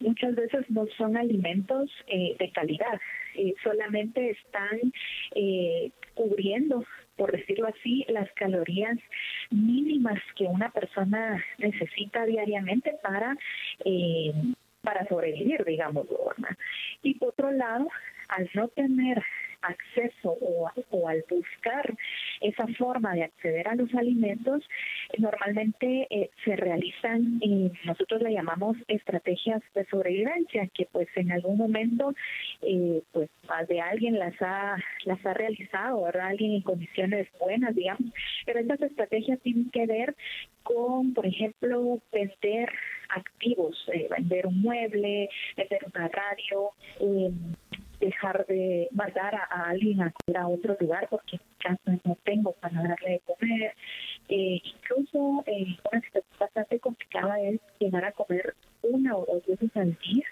[0.00, 3.00] muchas veces no son alimentos eh, de calidad,
[3.34, 4.80] eh, solamente están
[5.34, 6.84] eh, cubriendo,
[7.16, 8.98] por decirlo así, las calorías
[9.50, 13.36] mínimas que una persona necesita diariamente para
[14.82, 16.56] para sobrevivir, digamos, ¿verdad?
[17.02, 17.88] Y por otro lado,
[18.28, 19.22] al no tener
[19.64, 21.94] acceso o, o, al buscar
[22.40, 24.62] esa forma de acceder a los alimentos,
[25.18, 31.58] normalmente eh, se realizan, y nosotros le llamamos estrategias de sobrevivencia, que pues en algún
[31.58, 32.14] momento
[32.62, 36.28] eh, pues más de alguien las ha, las ha realizado, ¿verdad?
[36.28, 38.12] Alguien en condiciones buenas, digamos,
[38.46, 40.14] pero estas estrategias tienen que ver
[40.62, 42.70] con, por ejemplo, vender
[43.10, 46.70] activos, eh, vender un mueble, vender una radio,
[47.00, 47.30] eh,
[48.00, 53.10] dejar de mandar a, alguien a a otro lugar porque en no tengo para darle
[53.10, 53.74] de comer.
[54.28, 59.70] Eh, incluso eh, una situación bastante complicada es llegar a comer una o dos veces
[59.76, 60.26] al día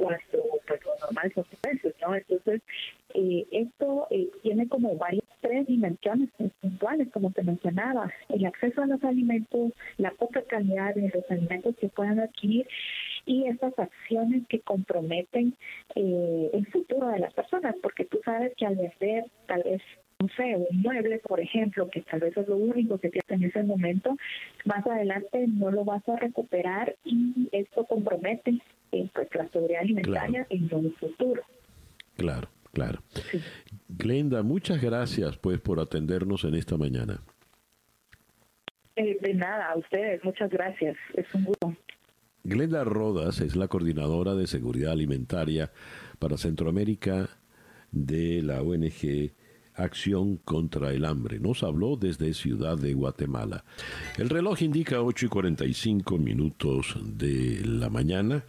[0.00, 0.20] cuando
[0.66, 2.14] pues, lo normal son precios, ¿no?
[2.14, 2.62] Entonces,
[3.14, 8.86] eh, esto eh, tiene como varias tres dimensiones puntuales, como te mencionaba, el acceso a
[8.86, 12.66] los alimentos, la poca calidad de los alimentos que puedan adquirir
[13.26, 15.54] y estas acciones que comprometen
[15.94, 19.82] eh, el futuro de las personas, porque tú sabes que al vender tal vez
[20.20, 23.44] no sé, un mueble, por ejemplo, que tal vez es lo único que tienes en
[23.44, 24.16] ese momento,
[24.66, 28.60] más adelante no lo vas a recuperar y esto compromete
[28.92, 31.42] eh, pues la seguridad alimentaria en el futuro.
[32.16, 33.00] Claro, claro.
[33.88, 37.22] Glenda, muchas gracias pues por atendernos en esta mañana.
[38.96, 40.96] Eh, de nada, a ustedes, muchas gracias.
[41.14, 41.74] Es un gusto.
[42.44, 45.70] Glenda Rodas es la coordinadora de seguridad alimentaria
[46.18, 47.28] para Centroamérica
[47.92, 49.32] de la ONG
[49.82, 51.40] Acción contra el Hambre.
[51.40, 53.64] Nos habló desde Ciudad de Guatemala.
[54.18, 58.44] El reloj indica 8 y 45 minutos de la mañana.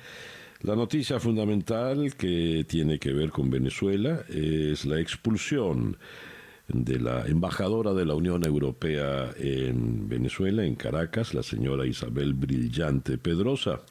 [0.61, 5.97] La noticia fundamental que tiene que ver con Venezuela es la expulsión
[6.67, 13.17] de la embajadora de la Unión Europea en Venezuela, en Caracas, la señora Isabel Brillante
[13.17, 13.81] Pedrosa.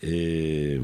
[0.00, 0.80] Eh,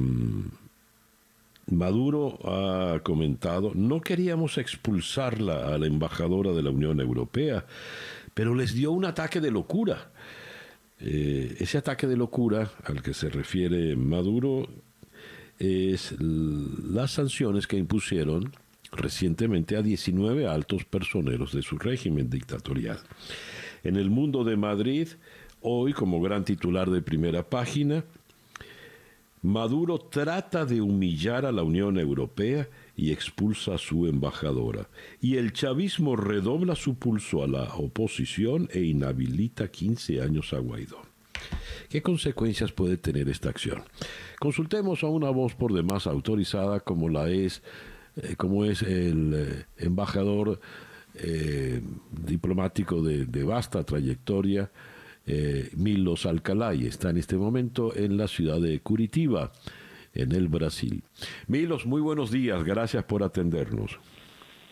[1.73, 7.65] Maduro ha comentado, no queríamos expulsarla a la embajadora de la Unión Europea,
[8.35, 10.11] pero les dio un ataque de locura.
[11.01, 14.69] Eh, ese ataque de locura al que se refiere Maduro
[15.59, 18.53] es las sanciones que impusieron
[18.93, 23.01] recientemente a 19 altos personeros de su régimen dictatorial.
[23.83, 25.09] En el mundo de Madrid,
[25.61, 28.05] hoy como gran titular de primera página,
[29.43, 34.89] Maduro trata de humillar a la Unión Europea y expulsa a su embajadora.
[35.21, 41.03] Y el chavismo redobla su pulso a la oposición e inhabilita 15 años a Guaidó.
[41.89, 43.83] ¿Qué consecuencias puede tener esta acción?
[44.39, 47.65] Consultemos a una voz por demás autorizada como la es,
[48.23, 50.61] eh, como es el eh, embajador
[51.15, 51.83] eh,
[52.13, 54.71] diplomático de, de vasta trayectoria,
[55.27, 56.87] eh, Milos Alcalay.
[56.87, 59.53] Está en este momento en la ciudad de Curitiba,
[60.15, 61.03] en el Brasil.
[61.47, 63.99] Milos, muy buenos días, gracias por atendernos.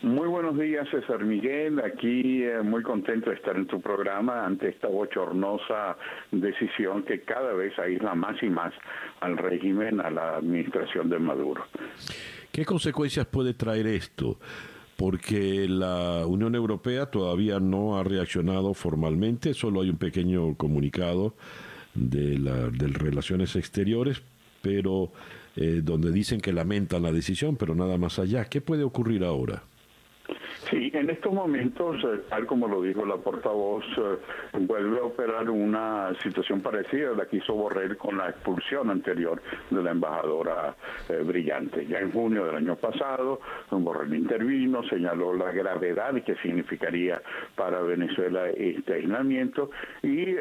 [0.03, 1.79] Muy buenos días, César Miguel.
[1.79, 5.95] Aquí eh, muy contento de estar en tu programa ante esta bochornosa
[6.31, 8.73] decisión que cada vez aísla más y más
[9.19, 11.65] al régimen, a la administración de Maduro.
[12.51, 14.39] ¿Qué consecuencias puede traer esto?
[15.01, 21.33] Porque la Unión Europea todavía no ha reaccionado formalmente, solo hay un pequeño comunicado
[21.95, 24.21] de, la, de Relaciones Exteriores,
[24.61, 25.11] pero
[25.55, 28.45] eh, donde dicen que lamentan la decisión, pero nada más allá.
[28.45, 29.63] ¿Qué puede ocurrir ahora?
[30.69, 35.49] Sí, en estos momentos, eh, tal como lo dijo la portavoz, eh, vuelve a operar
[35.49, 40.75] una situación parecida a la que hizo Borrell con la expulsión anterior de la embajadora
[41.09, 41.85] eh, brillante.
[41.87, 47.21] Ya en junio del año pasado, Borrell intervino, señaló la gravedad que significaría
[47.55, 49.71] para Venezuela este aislamiento
[50.03, 50.35] y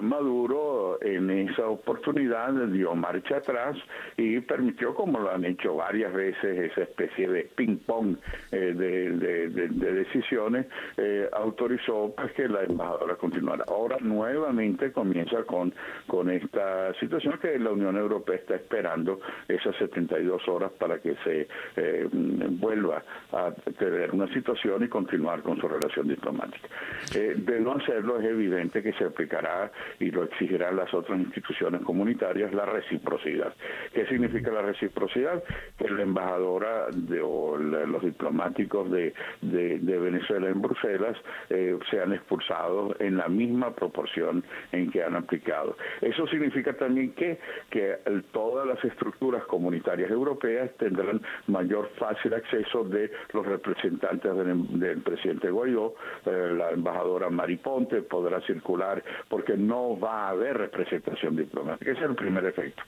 [0.00, 3.76] Maduro en esa oportunidad dio marcha atrás
[4.16, 8.16] y permitió, como lo han hecho varias veces, esa especie de ping-pong
[8.50, 13.64] de de, decisiones, eh, autorizó pues, que la embajadora continuara.
[13.68, 15.72] Ahora nuevamente comienza con,
[16.06, 21.48] con esta situación que la Unión Europea está esperando esas 72 horas para que se
[21.76, 23.02] eh, vuelva
[23.32, 26.68] a tener una situación y continuar con su relación diplomática.
[27.14, 31.82] Eh, de no hacerlo es evidente que se aplicará y lo exigirán las otras instituciones
[31.82, 33.54] comunitarias la reciprocidad.
[33.92, 35.42] ¿Qué significa la reciprocidad?
[35.78, 41.16] Que la embajadora de, o los diplomáticos de, de, Venezuela en Bruselas
[41.50, 44.42] eh, sean expulsados en la misma proporción
[44.72, 45.76] en que han aplicado.
[46.00, 47.38] Eso significa también que,
[47.70, 47.96] que
[48.32, 55.94] todas las estructuras comunitarias europeas tendrán mayor fácil acceso de los representantes del, presidente Guaidó,
[56.26, 61.90] eh, la embajadora Mariponte podrá circular porque no va a haber representación diplomática.
[61.92, 62.82] Ese es el primer efecto.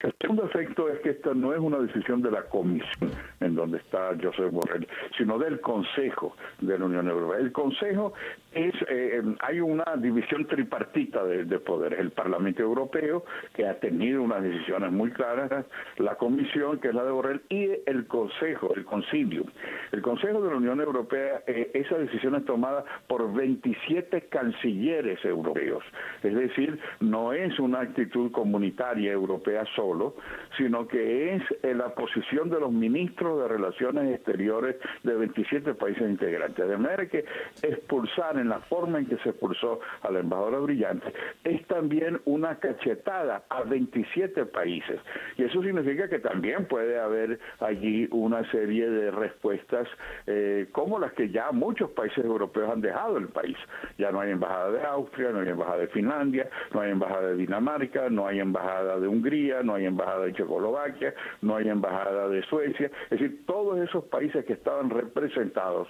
[0.00, 3.78] El segundo efecto es que esta no es una decisión de la comisión en donde
[3.78, 4.86] está Josep Borrell,
[5.16, 7.40] sino del Consejo de la Unión Europea.
[7.40, 8.14] El Consejo
[8.56, 12.00] es, eh, hay una división tripartita de, de poderes.
[12.00, 13.24] El Parlamento Europeo,
[13.54, 15.66] que ha tenido unas decisiones muy claras,
[15.98, 19.44] la Comisión, que es la de Borrell, y el Consejo, el Concilio.
[19.92, 25.84] El Consejo de la Unión Europea, eh, esa decisión es tomada por 27 cancilleres europeos.
[26.22, 30.16] Es decir, no es una actitud comunitaria europea solo,
[30.56, 36.66] sino que es la posición de los ministros de Relaciones Exteriores de 27 países integrantes.
[36.66, 37.24] De manera que
[37.62, 41.12] expulsar en la forma en que se expulsó a la embajadora brillante,
[41.44, 45.00] es también una cachetada a 27 países.
[45.36, 49.88] Y eso significa que también puede haber allí una serie de respuestas
[50.26, 53.56] eh, como las que ya muchos países europeos han dejado el país.
[53.98, 57.36] Ya no hay embajada de Austria, no hay embajada de Finlandia, no hay embajada de
[57.36, 62.42] Dinamarca, no hay embajada de Hungría, no hay embajada de Checoslovaquia, no hay embajada de
[62.44, 62.90] Suecia.
[63.10, 65.88] Es decir, todos esos países que estaban representados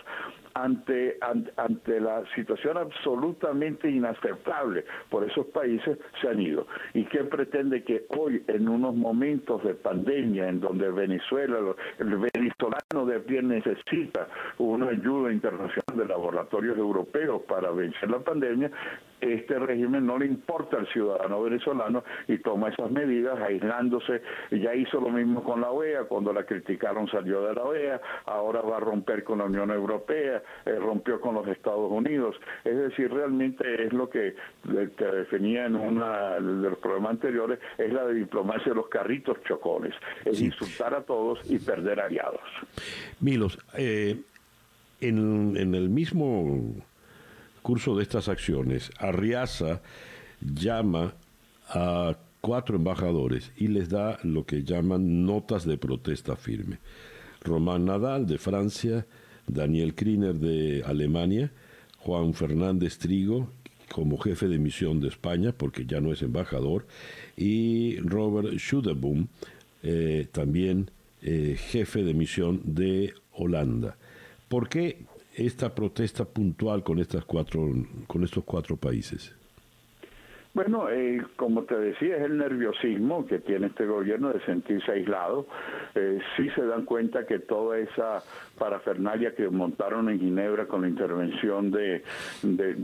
[0.57, 2.46] ante, ante, la situación
[2.77, 6.67] absolutamente inaceptable por esos países se han ido.
[6.95, 11.59] ¿Y qué pretende que hoy, en unos momentos de pandemia, en donde Venezuela,
[11.99, 14.29] el venezolano de pie necesita
[14.59, 18.71] una ayuda internacional de laboratorios europeos para vencer la pandemia,
[19.21, 24.23] este régimen no le importa al ciudadano venezolano y toma esas medidas aislándose.
[24.51, 28.61] Ya hizo lo mismo con la OEA, cuando la criticaron salió de la OEA, ahora
[28.61, 32.37] va a romper con la Unión Europea, eh, rompió con los Estados Unidos.
[32.65, 34.35] Es decir, realmente es lo que,
[34.97, 39.39] que definía en una de los programas anteriores, es la de diplomacia de los carritos
[39.45, 39.95] chocones,
[40.25, 42.41] es insultar a todos y perder aliados.
[43.21, 44.21] Milos, eh,
[45.01, 46.75] en, en el mismo
[47.67, 49.81] curso de estas acciones, Arriaza
[50.41, 51.15] llama
[51.69, 56.79] a cuatro embajadores y les da lo que llaman notas de protesta firme.
[57.43, 59.05] Román Nadal de Francia,
[59.49, 61.51] Daniel Kriner de Alemania,
[61.99, 63.51] Juan Fernández Trigo
[63.91, 66.87] como jefe de misión de España, porque ya no es embajador,
[67.37, 69.27] y Robert Schudeboom,
[69.83, 73.97] eh, también eh, jefe de misión de Holanda.
[74.49, 74.99] ¿Por qué
[75.37, 77.69] esta protesta puntual con estas cuatro
[78.07, 79.35] con estos cuatro países?
[80.57, 85.47] Bueno, eh, como te decía, es el nerviosismo que tiene este gobierno de sentirse aislado.
[85.95, 88.23] Eh, sí se dan cuenta que toda esa
[88.59, 92.03] parafernalia que montaron en Ginebra con la intervención de,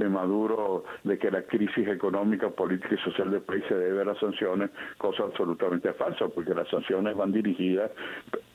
[0.08, 4.18] Maduro, de que la crisis económica, política y social del país se debe a las
[4.18, 7.90] sanciones, cosa absolutamente falsa, porque las sanciones van dirigidas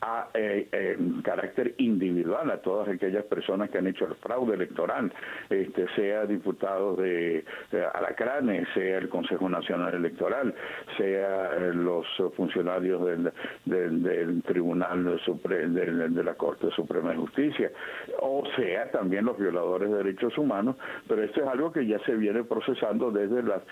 [0.00, 5.12] a eh, en carácter individual a todas aquellas personas que han hecho el fraude electoral,
[5.50, 10.54] este, sea diputados de, de Alacranes, sea el Consejo Nacional Electoral,
[10.96, 13.32] sea eh, los funcionarios del,
[13.64, 17.70] del, Tribunal Supremo, de la Corte Suprema de Justicia,
[18.20, 20.76] o sea también los violadores de derechos humanos,
[21.06, 23.62] pero esto es algo que ya se viene procesando desde las,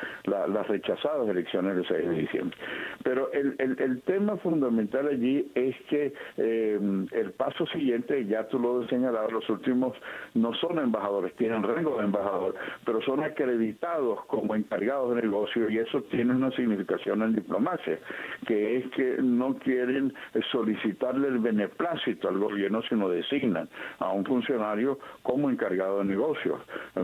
[0.68, 2.58] rechazadas elecciones del 6 de diciembre.
[3.02, 6.78] Pero el, tema fundamental allí es que eh,
[7.12, 9.94] el paso siguiente, ya tú lo has señalado, los últimos
[10.34, 12.54] no son embajadores, tienen rango de embajador,
[12.84, 17.98] pero son acreditados como encargados de negocio y eso tiene una significación en diplomacia,
[18.46, 20.12] que es que no quieren
[20.52, 26.60] solicitarle el beneplácito al gobierno, sino designan a un funcionario como encargado de negocios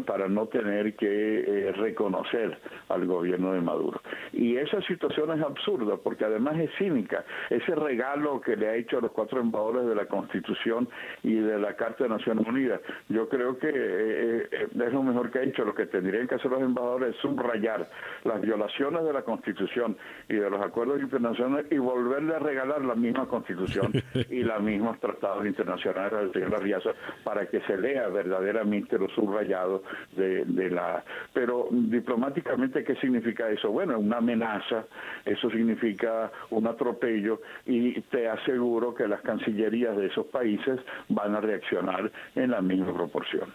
[0.07, 1.09] para no tener que
[1.40, 2.59] eh, reconocer
[2.89, 4.01] al gobierno de Maduro.
[4.32, 7.24] Y esa situación es absurda porque además es cínica.
[7.51, 10.89] Ese regalo que le ha hecho a los cuatro embajadores de la Constitución
[11.23, 15.31] y de la Carta de Naciones Unidas, yo creo que eh, eh, es lo mejor
[15.31, 15.65] que ha hecho.
[15.65, 17.89] Lo que tendrían que hacer los embajadores es subrayar
[18.24, 19.97] las violaciones de la Constitución
[20.28, 23.93] y de los acuerdos internacionales y volverle a regalar la misma Constitución
[24.31, 26.90] y los mismos tratados internacionales al señor Arriaza
[27.24, 29.82] para que se lea verdaderamente lo subrayado
[30.16, 31.05] de, de la...
[31.32, 33.70] Pero diplomáticamente, ¿qué significa eso?
[33.70, 34.86] Bueno, una amenaza,
[35.24, 41.40] eso significa un atropello y te aseguro que las cancillerías de esos países van a
[41.40, 43.48] reaccionar en la misma proporción.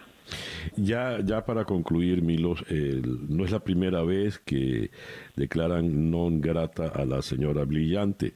[0.76, 4.90] Ya, ya para concluir, Milos, no es la primera vez que
[5.36, 8.34] declaran non grata a la señora Brillante.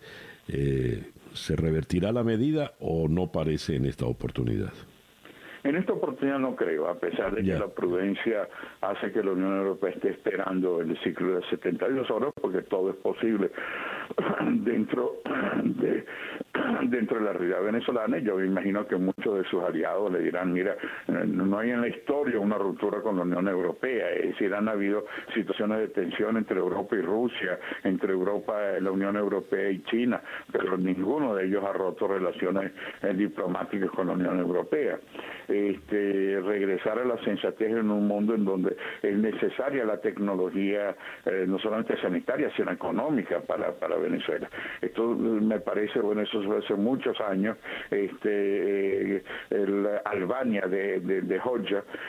[0.49, 4.73] Eh, ¿Se revertirá la medida o no parece en esta oportunidad?
[5.65, 8.49] En esta oportunidad no creo, a pesar de que la prudencia
[8.81, 12.97] hace que la Unión Europea esté esperando el ciclo de 72 horas, porque todo es
[12.97, 13.51] posible
[14.65, 15.21] dentro
[15.63, 16.05] de
[16.83, 20.53] dentro de la realidad venezolana yo me imagino que muchos de sus aliados le dirán,
[20.53, 20.77] mira,
[21.09, 25.07] no hay en la historia una ruptura con la Unión Europea, es decir, han habido
[25.35, 30.21] situaciones de tensión entre Europa y Rusia, entre Europa, la Unión Europea y China,
[30.51, 32.73] pero ninguno de ellos ha roto relaciones
[33.03, 34.99] eh, diplomáticas con la Unión Europea.
[35.49, 41.45] Este, regresar a la sensatez en un mundo en donde es necesaria la tecnología, eh,
[41.47, 44.49] no solamente sanitaria, sino económica para, para Venezuela.
[44.81, 47.57] Esto me parece, bueno, eso hace muchos años,
[47.91, 51.41] este, eh, el Albania de, de, de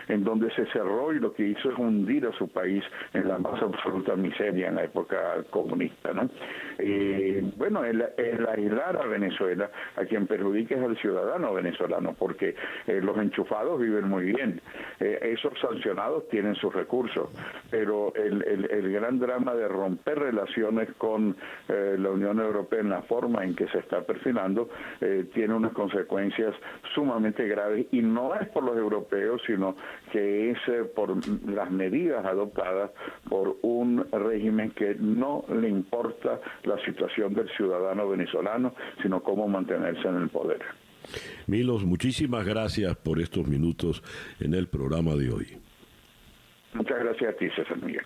[0.07, 2.83] en donde se cerró y lo que hizo es hundir a su país
[3.13, 6.13] en la más absoluta miseria en la época comunista.
[6.13, 6.29] ¿no?
[7.57, 8.03] Bueno, el,
[8.47, 12.55] aislar a Venezuela, a quien perjudica es al ciudadano venezolano, porque
[12.87, 14.61] eh, los enchufados viven muy bien.
[14.99, 17.29] Eh, esos sancionados tienen sus recursos,
[17.69, 21.35] pero el, el, gran drama de romper relaciones con
[21.67, 24.22] la Unión Europea en la forma en que se está perfilando
[25.01, 26.55] eh, tiene unas consecuencias
[26.93, 29.75] sumamente graves y no es por los europeos, sino
[30.11, 30.57] que es
[30.95, 31.15] por
[31.49, 32.91] las medidas adoptadas
[33.29, 40.07] por un régimen que no le importa la situación del ciudadano venezolano, sino cómo mantenerse
[40.07, 40.61] en el poder.
[41.47, 44.01] Milos, muchísimas gracias por estos minutos
[44.39, 45.57] en el programa de hoy.
[46.73, 48.03] Muchas gracias a ti, César Miguel.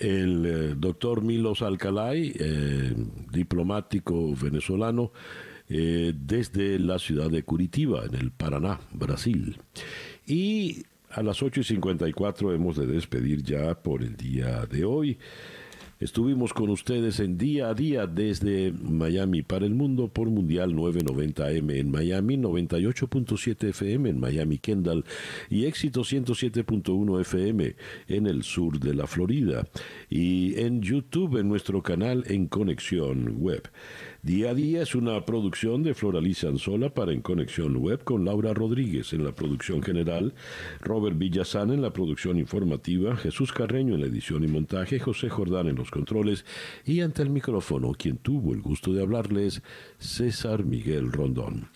[0.00, 2.94] El eh, doctor Milos Alcalay, eh,
[3.30, 5.12] diplomático venezolano,
[5.68, 9.58] eh, desde la ciudad de Curitiba, en el Paraná, Brasil.
[10.26, 15.18] Y a las 8 y 54 hemos de despedir ya por el día de hoy.
[16.00, 21.76] Estuvimos con ustedes en día a día desde Miami para el mundo por Mundial 990M
[21.76, 25.04] en Miami, 98.7 FM en Miami Kendall
[25.50, 27.76] y éxito 107.1 FM
[28.08, 29.68] en el sur de la Florida
[30.08, 33.68] y en YouTube en nuestro canal en Conexión Web.
[34.22, 38.52] Día a día es una producción de Floraliza Anzola para En Conexión Web con Laura
[38.52, 40.34] Rodríguez en la producción general,
[40.82, 45.68] Robert Villazán en la producción informativa, Jesús Carreño en la edición y montaje, José Jordán
[45.68, 46.44] en los controles
[46.84, 49.62] y ante el micrófono quien tuvo el gusto de hablarles,
[49.98, 51.68] César Miguel Rondón.